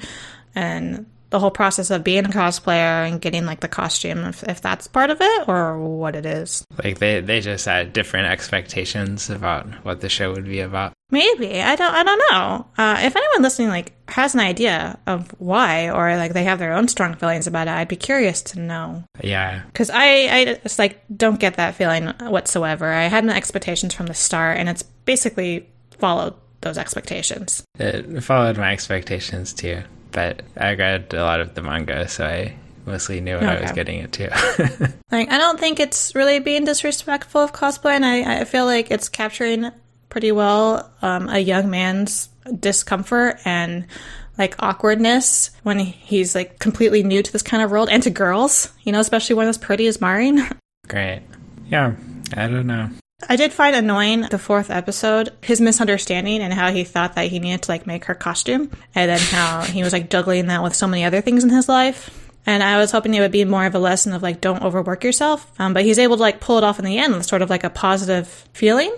and 0.55 1.07
the 1.33 1.41
whole 1.41 1.51
process 1.51 1.91
of 1.91 2.05
being 2.05 2.25
a 2.27 2.29
cosplayer 2.29 3.09
and 3.09 3.21
getting 3.21 3.45
like 3.47 3.61
the 3.61 3.69
costume 3.69 4.19
if, 4.25 4.45
if 4.45 4.61
that's 4.61 4.87
part 4.87 5.11
of 5.11 5.19
it 5.21 5.49
or 5.49 5.79
what 5.79 6.15
it 6.15 6.25
is. 6.27 6.65
Like 6.85 6.99
they, 6.99 7.21
they 7.21 7.41
just 7.41 7.65
had 7.65 7.93
different 7.93 8.27
expectations 8.29 9.29
about 9.31 9.67
what 9.85 10.01
the 10.01 10.09
show 10.09 10.33
would 10.33 10.45
be 10.45 10.61
about. 10.61 10.93
Maybe 11.11 11.61
I 11.61 11.75
don't 11.77 11.95
I 11.95 12.03
don't 12.05 12.23
know. 12.31 12.67
Uh, 12.79 12.97
if 13.03 13.17
anyone 13.17 13.43
listening 13.43 13.69
like 13.69 13.93
has 14.09 14.35
an 14.35 14.41
idea 14.41 14.99
of 15.07 15.29
why 15.39 15.91
or 15.91 16.17
like 16.17 16.33
they 16.33 16.45
have 16.45 16.59
their 16.59 16.73
own 16.73 16.87
strong 16.89 17.15
feelings 17.17 17.47
about 17.47 17.67
it, 17.67 17.73
I'd 17.73 17.89
be 17.89 17.97
curious 17.97 18.41
to 18.43 18.61
know. 18.61 19.05
Yeah, 19.23 19.63
Because 19.67 19.91
I, 19.91 20.07
I 20.29 20.55
just 20.63 20.79
like 20.79 21.03
don't 21.15 21.41
get 21.41 21.57
that 21.57 21.75
feeling 21.75 22.09
whatsoever. 22.21 22.93
I 22.93 23.05
had 23.05 23.25
no 23.25 23.33
expectations 23.33 23.95
from 23.95 24.07
the 24.07 24.15
start, 24.15 24.59
and 24.59 24.69
it's 24.69 24.83
basically 24.83 25.69
followed 25.99 26.35
those 26.63 26.79
expectations. 26.79 27.63
it 27.79 28.23
followed 28.23 28.57
my 28.57 28.73
expectations 28.73 29.53
too. 29.53 29.83
But 30.13 30.43
I 30.57 30.75
read 30.75 31.13
a 31.15 31.23
lot 31.23 31.41
of 31.41 31.55
the 31.55 31.63
manga, 31.63 32.07
so 32.09 32.25
I 32.25 32.55
mostly 32.87 33.21
knew 33.21 33.35
what 33.37 33.45
I 33.45 33.61
was 33.61 33.73
getting 33.73 33.99
into. 34.01 34.31
Like 35.13 35.31
I 35.31 35.37
don't 35.37 35.61
think 35.61 35.79
it's 35.79 36.15
really 36.15 36.39
being 36.39 36.65
disrespectful 36.65 37.43
of 37.43 37.53
cosplay, 37.53 37.93
and 37.93 38.05
I, 38.07 38.41
I 38.41 38.45
feel 38.45 38.65
like 38.65 38.91
it's 38.91 39.11
capturing 39.11 39.71
pretty 40.09 40.33
well 40.33 40.91
um, 41.03 41.29
a 41.29 41.39
young 41.39 41.69
man's 41.69 42.31
discomfort 42.59 43.39
and 43.45 43.87
like 44.39 44.57
awkwardness 44.59 45.51
when 45.63 45.79
he's 45.79 46.35
like 46.35 46.59
completely 46.59 47.03
new 47.03 47.23
to 47.23 47.33
this 47.33 47.43
kind 47.43 47.63
of 47.63 47.71
world 47.71 47.89
and 47.91 48.03
to 48.05 48.11
girls, 48.11 48.73
you 48.85 48.93
know, 48.93 49.01
especially 49.01 49.37
one 49.37 49.49
as 49.49 49.59
pretty 49.59 49.87
as 49.87 50.01
Marin. 50.01 50.49
Great. 50.89 51.23
Yeah, 51.67 51.95
I 52.35 52.49
don't 52.49 52.67
know. 52.67 52.89
I 53.29 53.37
did 53.37 53.53
find 53.53 53.75
annoying 53.77 54.23
the 54.23 54.39
fourth 54.39 54.71
episode, 54.71 55.31
his 55.43 55.61
misunderstanding 55.61 56.41
and 56.41 56.53
how 56.53 56.71
he 56.73 56.85
thought 56.85 57.15
that 57.15 57.27
he 57.29 57.39
needed 57.39 57.63
to 57.63 57.71
like 57.71 57.87
make 57.87 58.05
her 58.07 58.15
costume, 58.15 58.71
and 58.95 59.11
then 59.11 59.21
how 59.21 59.63
he 59.63 59.83
was 59.83 59.93
like 59.93 60.11
juggling 60.11 60.47
that 60.49 60.63
with 60.63 60.75
so 60.75 60.87
many 60.87 61.05
other 61.05 61.21
things 61.21 61.45
in 61.45 61.51
his 61.51 61.69
life. 61.69 62.19
And 62.45 62.63
I 62.63 62.79
was 62.79 62.91
hoping 62.91 63.15
it 63.15 63.21
would 63.21 63.31
be 63.31 63.45
more 63.45 63.65
of 63.67 63.75
a 63.75 63.79
lesson 63.79 64.13
of 64.13 64.23
like 64.23 64.41
don't 64.41 64.63
overwork 64.63 65.05
yourself. 65.05 65.51
Um, 65.61 65.73
but 65.75 65.85
he's 65.85 65.99
able 65.99 66.17
to 66.17 66.23
like 66.23 66.41
pull 66.41 66.59
it 66.59 66.65
off 66.65 66.79
in 66.81 66.85
the 66.85 66.99
end 66.99 67.15
with 67.15 67.25
sort 67.27 67.43
of 67.43 67.51
like 67.51 67.63
a 67.65 67.71
positive 67.71 68.27
feeling. 68.53 68.93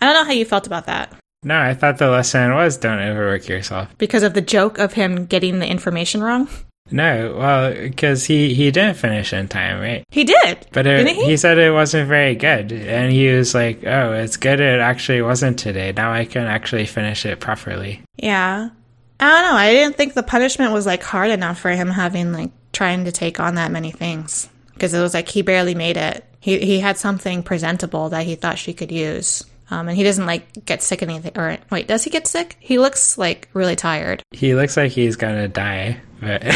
I 0.00 0.06
don't 0.06 0.14
know 0.14 0.24
how 0.24 0.32
you 0.32 0.44
felt 0.44 0.66
about 0.66 0.86
that 0.86 1.12
No, 1.42 1.58
I 1.58 1.74
thought 1.74 1.98
the 1.98 2.08
lesson 2.10 2.54
was 2.54 2.76
don't 2.78 2.98
overwork 3.00 3.48
yourself. 3.48 3.88
because 3.98 4.22
of 4.22 4.34
the 4.34 4.40
joke 4.42 4.78
of 4.78 4.92
him 4.94 5.26
getting 5.26 5.58
the 5.58 5.66
information 5.66 6.22
wrong. 6.22 6.48
No, 6.90 7.34
well, 7.38 7.72
because 7.74 8.24
he, 8.24 8.54
he 8.54 8.70
didn't 8.70 8.96
finish 8.96 9.32
in 9.32 9.48
time, 9.48 9.80
right? 9.80 10.04
He 10.10 10.24
did, 10.24 10.66
But 10.72 10.86
it, 10.86 11.04
didn't 11.04 11.16
he? 11.16 11.24
he 11.26 11.36
said 11.36 11.58
it 11.58 11.72
wasn't 11.72 12.08
very 12.08 12.34
good. 12.34 12.72
And 12.72 13.12
he 13.12 13.28
was 13.28 13.54
like, 13.54 13.84
oh, 13.86 14.12
it's 14.12 14.36
good 14.36 14.60
it 14.60 14.80
actually 14.80 15.22
wasn't 15.22 15.58
today. 15.58 15.92
Now 15.92 16.12
I 16.12 16.24
can 16.24 16.44
actually 16.46 16.86
finish 16.86 17.24
it 17.26 17.40
properly. 17.40 18.02
Yeah. 18.16 18.70
I 19.20 19.28
don't 19.28 19.50
know. 19.50 19.56
I 19.56 19.72
didn't 19.72 19.96
think 19.96 20.14
the 20.14 20.22
punishment 20.22 20.72
was 20.72 20.86
like 20.86 21.02
hard 21.02 21.30
enough 21.30 21.58
for 21.60 21.70
him 21.70 21.88
having 21.88 22.32
like 22.32 22.50
trying 22.72 23.04
to 23.04 23.12
take 23.12 23.38
on 23.38 23.56
that 23.56 23.70
many 23.70 23.90
things 23.90 24.48
because 24.72 24.94
it 24.94 25.00
was 25.00 25.12
like 25.12 25.28
he 25.28 25.42
barely 25.42 25.74
made 25.74 25.96
it. 25.98 26.24
He 26.40 26.58
he 26.58 26.80
had 26.80 26.96
something 26.96 27.42
presentable 27.42 28.08
that 28.08 28.24
he 28.24 28.34
thought 28.34 28.58
she 28.58 28.72
could 28.72 28.90
use. 28.90 29.44
Um, 29.70 29.88
and 29.88 29.96
he 29.96 30.02
doesn't 30.04 30.24
like 30.24 30.64
get 30.64 30.82
sick 30.82 31.02
anything. 31.02 31.32
Or 31.36 31.58
wait, 31.70 31.86
does 31.86 32.02
he 32.02 32.08
get 32.10 32.26
sick? 32.26 32.56
He 32.60 32.78
looks 32.78 33.18
like 33.18 33.48
really 33.52 33.76
tired. 33.76 34.22
He 34.30 34.54
looks 34.54 34.76
like 34.76 34.90
he's 34.90 35.16
gonna 35.16 35.48
die, 35.48 36.00
but 36.20 36.42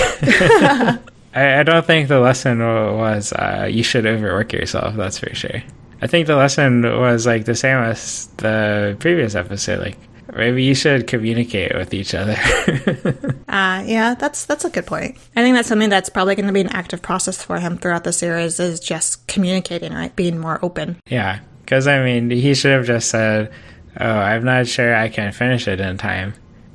I, 1.35 1.61
I 1.61 1.63
don't 1.63 1.85
think 1.85 2.09
the 2.09 2.21
lesson 2.21 2.59
was 2.61 3.33
uh, 3.33 3.69
you 3.71 3.83
should 3.83 4.07
overwork 4.07 4.53
yourself. 4.53 4.95
That's 4.97 5.19
for 5.19 5.35
sure. 5.35 5.63
I 6.03 6.07
think 6.07 6.27
the 6.27 6.37
lesson 6.37 6.83
was 6.83 7.27
like 7.27 7.45
the 7.47 7.55
same 7.55 7.79
as 7.79 8.27
the 8.37 8.97
previous 9.01 9.35
episode. 9.35 9.81
Like 9.81 9.99
maybe 10.35 10.63
you 10.65 10.75
should 10.75 11.07
communicate 11.07 11.75
with 11.75 11.95
each 11.95 12.15
other. 12.15 12.37
Uh, 13.55 13.85
yeah, 13.87 14.15
that's 14.15 14.47
that's 14.47 14.65
a 14.65 14.71
good 14.71 14.85
point. 14.85 15.17
I 15.37 15.43
think 15.43 15.55
that's 15.55 15.69
something 15.69 15.89
that's 15.89 16.09
probably 16.11 16.35
going 16.35 16.49
to 16.49 16.53
be 16.53 16.61
an 16.61 16.71
active 16.71 17.01
process 17.01 17.41
for 17.41 17.61
him 17.61 17.79
throughout 17.79 18.03
the 18.03 18.13
series 18.13 18.59
is 18.59 18.81
just 18.81 19.25
communicating, 19.29 19.93
right? 19.93 20.15
Being 20.17 20.41
more 20.41 20.59
open. 20.61 20.97
yeah, 21.07 21.39
because 21.61 21.87
I 21.87 22.03
mean, 22.03 22.31
he 22.31 22.55
should 22.55 22.73
have 22.73 22.85
just 22.85 23.11
said, 23.11 23.53
"Oh, 24.01 24.11
I'm 24.11 24.43
not 24.45 24.67
sure 24.67 24.93
I 24.93 25.09
can 25.09 25.31
finish 25.31 25.69
it 25.69 25.79
in 25.81 25.99
time," 25.99 26.35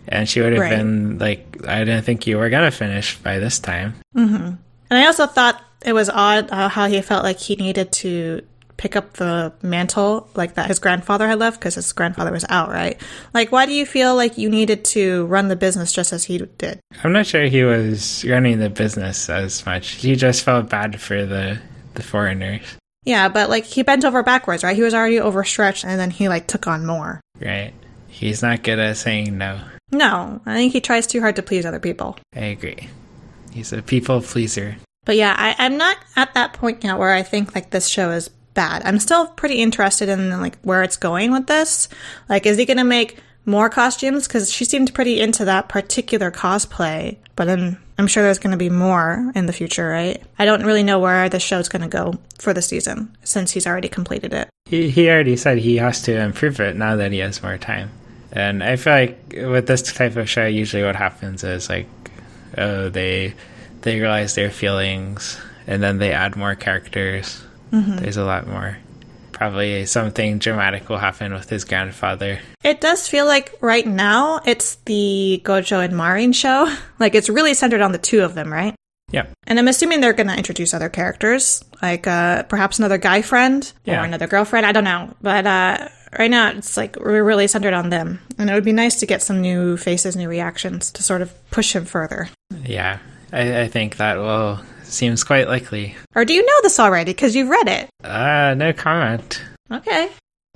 and 0.09 0.27
she 0.27 0.41
would 0.41 0.51
have 0.53 0.61
Right. 0.61 0.75
been 0.77 1.17
like, 1.19 1.57
"I 1.67 1.79
didn't 1.79 2.03
think 2.03 2.27
you 2.27 2.37
were 2.37 2.49
gonna 2.49 2.71
finish 2.71 3.17
by 3.17 3.39
this 3.39 3.59
time." 3.59 3.93
And 4.15 4.57
I 4.91 5.05
also 5.05 5.25
thought 5.27 5.61
it 5.85 5.93
was 5.93 6.09
odd 6.09 6.49
uh, 6.51 6.67
how 6.69 6.87
he 6.87 7.01
felt 7.01 7.23
like 7.23 7.39
he 7.39 7.55
needed 7.55 7.91
to 7.93 8.41
pick 8.77 8.95
up 8.95 9.13
the 9.13 9.51
mantle 9.61 10.29
like 10.35 10.53
that 10.55 10.67
his 10.67 10.79
grandfather 10.79 11.27
had 11.27 11.37
left 11.37 11.59
because 11.59 11.75
his 11.75 11.91
grandfather 11.91 12.31
was 12.31 12.45
out, 12.49 12.69
right? 12.69 12.99
Like, 13.33 13.51
why 13.51 13.65
do 13.65 13.73
you 13.73 13.85
feel 13.85 14.15
like 14.15 14.37
you 14.37 14.49
needed 14.49 14.85
to 14.85 15.25
run 15.25 15.49
the 15.49 15.55
business 15.57 15.91
just 15.91 16.13
as 16.13 16.23
he 16.23 16.37
did? 16.57 16.79
I'm 17.03 17.11
not 17.11 17.25
sure 17.27 17.43
he 17.43 17.63
was 17.63 18.23
running 18.25 18.59
the 18.59 18.69
business 18.69 19.29
as 19.29 19.65
much. 19.65 19.89
He 19.95 20.15
just 20.15 20.43
felt 20.43 20.69
bad 20.69 20.99
for 20.99 21.25
the 21.25 21.59
the 21.95 22.03
foreigners. 22.03 22.61
Yeah, 23.05 23.27
but 23.29 23.49
like 23.49 23.65
he 23.65 23.83
bent 23.83 24.05
over 24.05 24.23
backwards, 24.23 24.63
right? 24.63 24.75
He 24.75 24.81
was 24.81 24.93
already 24.93 25.19
overstretched 25.19 25.83
and 25.83 25.99
then 25.99 26.09
he 26.09 26.29
like 26.29 26.47
took 26.47 26.65
on 26.67 26.85
more. 26.85 27.19
Right. 27.39 27.73
He's 28.07 28.41
not 28.41 28.63
good 28.63 28.79
at 28.79 28.97
saying 28.97 29.37
no. 29.37 29.59
No, 29.91 30.41
I 30.45 30.55
think 30.55 30.73
he 30.73 30.81
tries 30.81 31.07
too 31.07 31.19
hard 31.21 31.35
to 31.37 31.43
please 31.43 31.65
other 31.65 31.79
people. 31.79 32.17
I 32.35 32.45
agree. 32.45 32.89
He's 33.51 33.73
a 33.73 33.81
people 33.81 34.21
pleaser. 34.21 34.77
But 35.05 35.15
yeah, 35.15 35.35
I, 35.37 35.55
I'm 35.57 35.77
not 35.77 35.97
at 36.15 36.33
that 36.35 36.53
point 36.53 36.83
yet 36.83 36.99
where 36.99 37.11
I 37.11 37.23
think 37.23 37.55
like 37.55 37.71
this 37.71 37.87
show 37.87 38.11
is 38.11 38.29
bad. 38.53 38.83
I'm 38.85 38.99
still 38.99 39.27
pretty 39.27 39.55
interested 39.55 40.09
in 40.09 40.29
like 40.41 40.59
where 40.61 40.83
it's 40.83 40.97
going 40.97 41.31
with 41.31 41.47
this. 41.47 41.89
Like, 42.27 42.45
is 42.45 42.57
he 42.57 42.65
gonna 42.65 42.83
make 42.83 43.17
more 43.45 43.69
costumes? 43.69 44.27
Because 44.27 44.51
she 44.51 44.65
seemed 44.65 44.93
pretty 44.93 45.19
into 45.19 45.45
that 45.45 45.69
particular 45.69 46.29
cosplay. 46.29 47.17
But 47.35 47.45
then 47.45 47.77
I'm 47.97 48.07
sure 48.07 48.21
there's 48.21 48.39
gonna 48.39 48.57
be 48.57 48.69
more 48.69 49.31
in 49.33 49.45
the 49.45 49.53
future, 49.53 49.89
right? 49.89 50.21
I 50.37 50.45
don't 50.45 50.65
really 50.65 50.83
know 50.83 50.99
where 50.99 51.29
the 51.29 51.39
show's 51.39 51.69
gonna 51.69 51.87
go 51.87 52.15
for 52.37 52.53
the 52.53 52.61
season 52.61 53.15
since 53.23 53.51
he's 53.51 53.65
already 53.65 53.89
completed 53.89 54.33
it. 54.33 54.49
He, 54.65 54.89
he 54.89 55.09
already 55.09 55.37
said 55.37 55.57
he 55.57 55.77
has 55.77 56.01
to 56.03 56.15
improve 56.15 56.59
it 56.59 56.75
now 56.75 56.95
that 56.97 57.11
he 57.11 57.19
has 57.19 57.41
more 57.41 57.57
time. 57.57 57.89
And 58.31 58.63
I 58.63 58.75
feel 58.75 58.93
like 58.93 59.33
with 59.33 59.67
this 59.67 59.81
type 59.81 60.15
of 60.15 60.29
show, 60.29 60.45
usually 60.45 60.83
what 60.83 60.95
happens 60.95 61.43
is 61.43 61.69
like, 61.69 61.87
oh, 62.57 62.89
they 62.89 63.33
they 63.81 63.99
realize 63.99 64.35
their 64.35 64.51
feelings, 64.51 65.39
and 65.67 65.81
then 65.81 65.97
they 65.97 66.11
add 66.11 66.35
more 66.35 66.55
characters. 66.55 67.41
There's 67.71 68.17
a 68.17 68.23
lot 68.25 68.47
more. 68.47 68.77
Probably 69.31 69.85
something 69.85 70.37
dramatic 70.39 70.89
will 70.89 70.97
happen 70.97 71.33
with 71.33 71.49
his 71.49 71.63
grandfather. 71.63 72.39
It 72.63 72.81
does 72.81 73.07
feel 73.07 73.25
like 73.25 73.53
right 73.61 73.87
now 73.87 74.41
it's 74.45 74.75
the 74.85 75.41
Gojo 75.45 75.83
and 75.83 75.95
Marin 75.95 76.33
show. 76.33 76.67
Like 76.99 77.15
it's 77.15 77.29
really 77.29 77.53
centered 77.53 77.79
on 77.81 77.93
the 77.93 77.97
two 77.97 78.21
of 78.23 78.35
them, 78.35 78.51
right? 78.51 78.75
Yep. 79.11 79.31
And 79.47 79.57
I'm 79.57 79.69
assuming 79.69 80.01
they're 80.01 80.11
going 80.13 80.27
to 80.27 80.35
introduce 80.35 80.73
other 80.73 80.89
characters, 80.89 81.63
like 81.81 82.05
uh, 82.07 82.43
perhaps 82.43 82.77
another 82.77 82.97
guy 82.97 83.21
friend 83.21 83.71
Yeah. 83.85 84.01
or 84.01 84.05
another 84.05 84.27
girlfriend. 84.27 84.65
I 84.65 84.73
don't 84.73 84.83
know. 84.83 85.15
But 85.21 85.47
uh, 85.47 85.87
right 86.17 86.31
now, 86.31 86.51
it's 86.51 86.77
like 86.77 86.95
we're 86.99 87.23
really 87.23 87.47
centered 87.47 87.73
on 87.73 87.89
them. 87.89 88.19
And 88.37 88.49
it 88.49 88.53
would 88.53 88.65
be 88.65 88.73
nice 88.73 88.99
to 88.99 89.05
get 89.05 89.21
some 89.21 89.41
new 89.41 89.77
faces, 89.77 90.15
new 90.15 90.29
reactions 90.29 90.91
to 90.91 91.03
sort 91.03 91.21
of 91.21 91.33
push 91.51 91.75
him 91.75 91.85
further. 91.85 92.29
Yeah, 92.63 92.99
I, 93.31 93.61
I 93.61 93.67
think 93.67 93.97
that 93.97 94.17
will 94.17 94.59
seems 94.83 95.23
quite 95.23 95.47
likely. 95.47 95.95
Or 96.15 96.25
do 96.25 96.33
you 96.33 96.45
know 96.45 96.61
this 96.63 96.79
already? 96.79 97.11
Because 97.13 97.35
you've 97.35 97.49
read 97.49 97.67
it. 97.67 97.89
Uh, 98.03 98.55
no 98.57 98.73
comment. 98.73 99.41
Okay. 99.71 100.09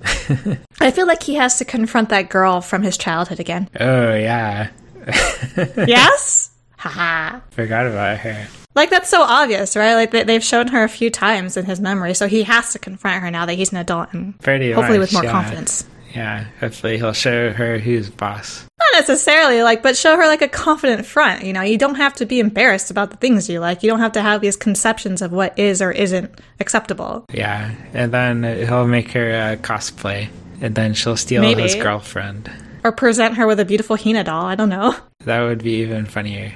I 0.80 0.90
feel 0.90 1.06
like 1.06 1.22
he 1.22 1.34
has 1.34 1.58
to 1.58 1.64
confront 1.64 2.08
that 2.08 2.28
girl 2.30 2.60
from 2.60 2.82
his 2.82 2.98
childhood 2.98 3.38
again. 3.38 3.68
Oh 3.78 4.14
yeah, 4.14 4.70
yes? 5.76 6.43
Haha. 6.88 7.40
forgot 7.50 7.86
about 7.86 8.18
her. 8.18 8.46
Like 8.74 8.90
that's 8.90 9.08
so 9.08 9.22
obvious, 9.22 9.74
right? 9.76 9.94
Like 9.94 10.10
they, 10.10 10.24
they've 10.24 10.44
shown 10.44 10.66
her 10.68 10.84
a 10.84 10.88
few 10.88 11.08
times 11.08 11.56
in 11.56 11.64
his 11.64 11.80
memory, 11.80 12.12
so 12.14 12.26
he 12.26 12.42
has 12.42 12.72
to 12.72 12.78
confront 12.78 13.22
her 13.22 13.30
now 13.30 13.46
that 13.46 13.54
he's 13.54 13.72
an 13.72 13.78
adult 13.78 14.12
and 14.12 14.38
Pretty 14.40 14.72
hopefully 14.72 14.98
much, 14.98 15.08
with 15.08 15.12
more 15.14 15.24
yeah. 15.24 15.30
confidence. 15.30 15.86
Yeah, 16.14 16.44
hopefully 16.60 16.96
he'll 16.98 17.12
show 17.12 17.52
her 17.52 17.78
who's 17.78 18.08
boss. 18.10 18.66
Not 18.78 19.00
necessarily 19.00 19.62
like, 19.62 19.82
but 19.82 19.96
show 19.96 20.16
her 20.16 20.26
like 20.26 20.42
a 20.42 20.48
confident 20.48 21.06
front. 21.06 21.44
You 21.44 21.52
know, 21.52 21.62
you 21.62 21.78
don't 21.78 21.94
have 21.96 22.14
to 22.16 22.26
be 22.26 22.38
embarrassed 22.38 22.90
about 22.90 23.10
the 23.10 23.16
things 23.16 23.48
you 23.48 23.58
like. 23.60 23.82
You 23.82 23.90
don't 23.90 23.98
have 24.00 24.12
to 24.12 24.22
have 24.22 24.40
these 24.40 24.56
conceptions 24.56 25.22
of 25.22 25.32
what 25.32 25.58
is 25.58 25.80
or 25.80 25.90
isn't 25.90 26.38
acceptable. 26.60 27.24
Yeah, 27.32 27.74
and 27.94 28.12
then 28.12 28.42
he'll 28.66 28.86
make 28.86 29.10
her 29.12 29.32
uh, 29.32 29.56
cosplay, 29.62 30.28
and 30.60 30.74
then 30.74 30.94
she'll 30.94 31.16
steal 31.16 31.40
Maybe. 31.42 31.62
his 31.62 31.74
girlfriend. 31.76 32.50
Or 32.84 32.92
present 32.92 33.36
her 33.36 33.46
with 33.46 33.58
a 33.58 33.64
beautiful 33.64 33.96
Hina 33.96 34.22
doll. 34.24 34.44
I 34.44 34.56
don't 34.56 34.68
know. 34.68 34.94
That 35.24 35.40
would 35.40 35.62
be 35.64 35.76
even 35.80 36.04
funnier. 36.04 36.52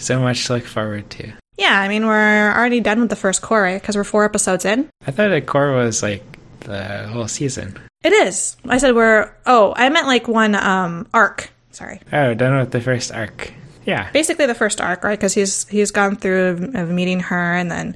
So 0.00 0.18
much 0.18 0.46
to 0.46 0.54
look 0.54 0.64
forward 0.64 1.08
to. 1.10 1.32
Yeah, 1.56 1.78
I 1.78 1.88
mean, 1.88 2.06
we're 2.06 2.52
already 2.52 2.80
done 2.80 3.00
with 3.00 3.10
the 3.10 3.16
first 3.16 3.42
cour, 3.42 3.62
right? 3.62 3.80
Because 3.80 3.96
we're 3.96 4.04
four 4.04 4.24
episodes 4.24 4.64
in. 4.64 4.88
I 5.06 5.10
thought 5.10 5.32
a 5.32 5.40
cour 5.40 5.72
was 5.72 6.02
like 6.02 6.24
the 6.60 7.06
whole 7.08 7.28
season. 7.28 7.78
It 8.02 8.14
is. 8.14 8.56
I 8.64 8.78
said 8.78 8.94
we're. 8.94 9.30
Oh, 9.44 9.74
I 9.76 9.88
meant 9.90 10.06
like 10.06 10.26
one 10.26 10.54
um 10.54 11.06
arc. 11.12 11.50
Sorry. 11.70 12.00
Oh, 12.12 12.34
done 12.34 12.58
with 12.58 12.70
the 12.70 12.80
first 12.80 13.12
arc. 13.12 13.52
Yeah, 13.84 14.10
basically 14.12 14.46
the 14.46 14.54
first 14.54 14.80
arc, 14.80 15.04
right? 15.04 15.18
Because 15.18 15.34
he's 15.34 15.68
he's 15.68 15.90
gone 15.90 16.16
through 16.16 16.46
of, 16.48 16.74
of 16.74 16.88
meeting 16.90 17.20
her 17.20 17.54
and 17.54 17.70
then 17.70 17.94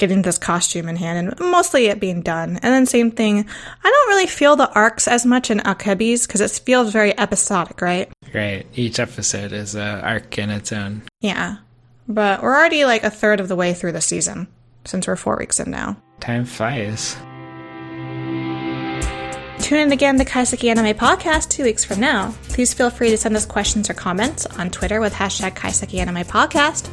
getting 0.00 0.22
this 0.22 0.38
costume 0.38 0.88
in 0.88 0.96
hand, 0.96 1.30
and 1.40 1.50
mostly 1.50 1.86
it 1.86 2.00
being 2.00 2.22
done. 2.22 2.58
And 2.62 2.74
then 2.74 2.86
same 2.86 3.12
thing. 3.12 3.38
I 3.84 3.90
don't 3.90 4.08
really 4.08 4.26
feel 4.26 4.56
the 4.56 4.72
arcs 4.72 5.06
as 5.06 5.24
much 5.24 5.50
in 5.50 5.58
Akebi's 5.58 6.26
because 6.26 6.40
it 6.40 6.50
feels 6.50 6.92
very 6.92 7.16
episodic, 7.16 7.80
right? 7.80 8.10
right. 8.34 8.66
Each 8.74 8.98
episode 8.98 9.52
is 9.52 9.76
an 9.76 10.00
arc 10.00 10.36
in 10.38 10.50
its 10.50 10.72
own. 10.72 11.02
Yeah, 11.20 11.58
but 12.08 12.42
we're 12.42 12.56
already 12.56 12.84
like 12.84 13.04
a 13.04 13.10
third 13.10 13.38
of 13.38 13.46
the 13.46 13.56
way 13.56 13.74
through 13.74 13.92
the 13.92 14.00
season 14.00 14.48
since 14.84 15.06
we're 15.06 15.14
four 15.14 15.36
weeks 15.36 15.60
in 15.60 15.70
now. 15.70 15.96
Time 16.18 16.44
flies. 16.44 17.16
Tune 19.70 19.78
in 19.78 19.92
again 19.92 20.18
to 20.18 20.24
Kaiseki 20.24 20.68
Anime 20.68 20.96
Podcast 20.96 21.48
two 21.48 21.62
weeks 21.62 21.84
from 21.84 22.00
now. 22.00 22.34
Please 22.48 22.74
feel 22.74 22.90
free 22.90 23.10
to 23.10 23.16
send 23.16 23.36
us 23.36 23.46
questions 23.46 23.88
or 23.88 23.94
comments 23.94 24.44
on 24.44 24.68
Twitter 24.68 25.00
with 25.00 25.12
hashtag 25.12 25.54
Kaiseki 25.54 26.00
Anime 26.00 26.24
Podcast 26.24 26.90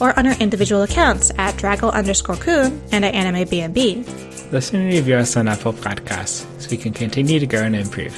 or 0.00 0.16
on 0.16 0.28
our 0.28 0.36
individual 0.38 0.82
accounts 0.82 1.32
at 1.38 1.56
Draggle 1.56 1.92
underscore 1.92 2.36
Kun 2.36 2.80
and 2.92 3.04
at 3.04 3.14
Anime 3.14 3.48
BNB. 3.48 4.52
Listen 4.52 4.76
and 4.80 4.92
review 4.92 5.16
us 5.16 5.36
on 5.36 5.48
Apple 5.48 5.72
Podcasts 5.72 6.46
so 6.62 6.70
we 6.70 6.76
can 6.76 6.92
continue 6.92 7.40
to 7.40 7.48
grow 7.48 7.62
and 7.62 7.74
improve. 7.74 8.16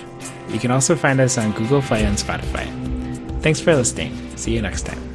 You 0.50 0.58
can 0.58 0.72
also 0.72 0.94
find 0.94 1.18
us 1.18 1.38
on 1.38 1.52
Google 1.52 1.80
Play 1.80 2.04
and 2.04 2.18
Spotify. 2.18 2.66
Thanks 3.40 3.60
for 3.60 3.74
listening. 3.74 4.14
See 4.36 4.52
you 4.52 4.60
next 4.60 4.82
time. 4.82 5.11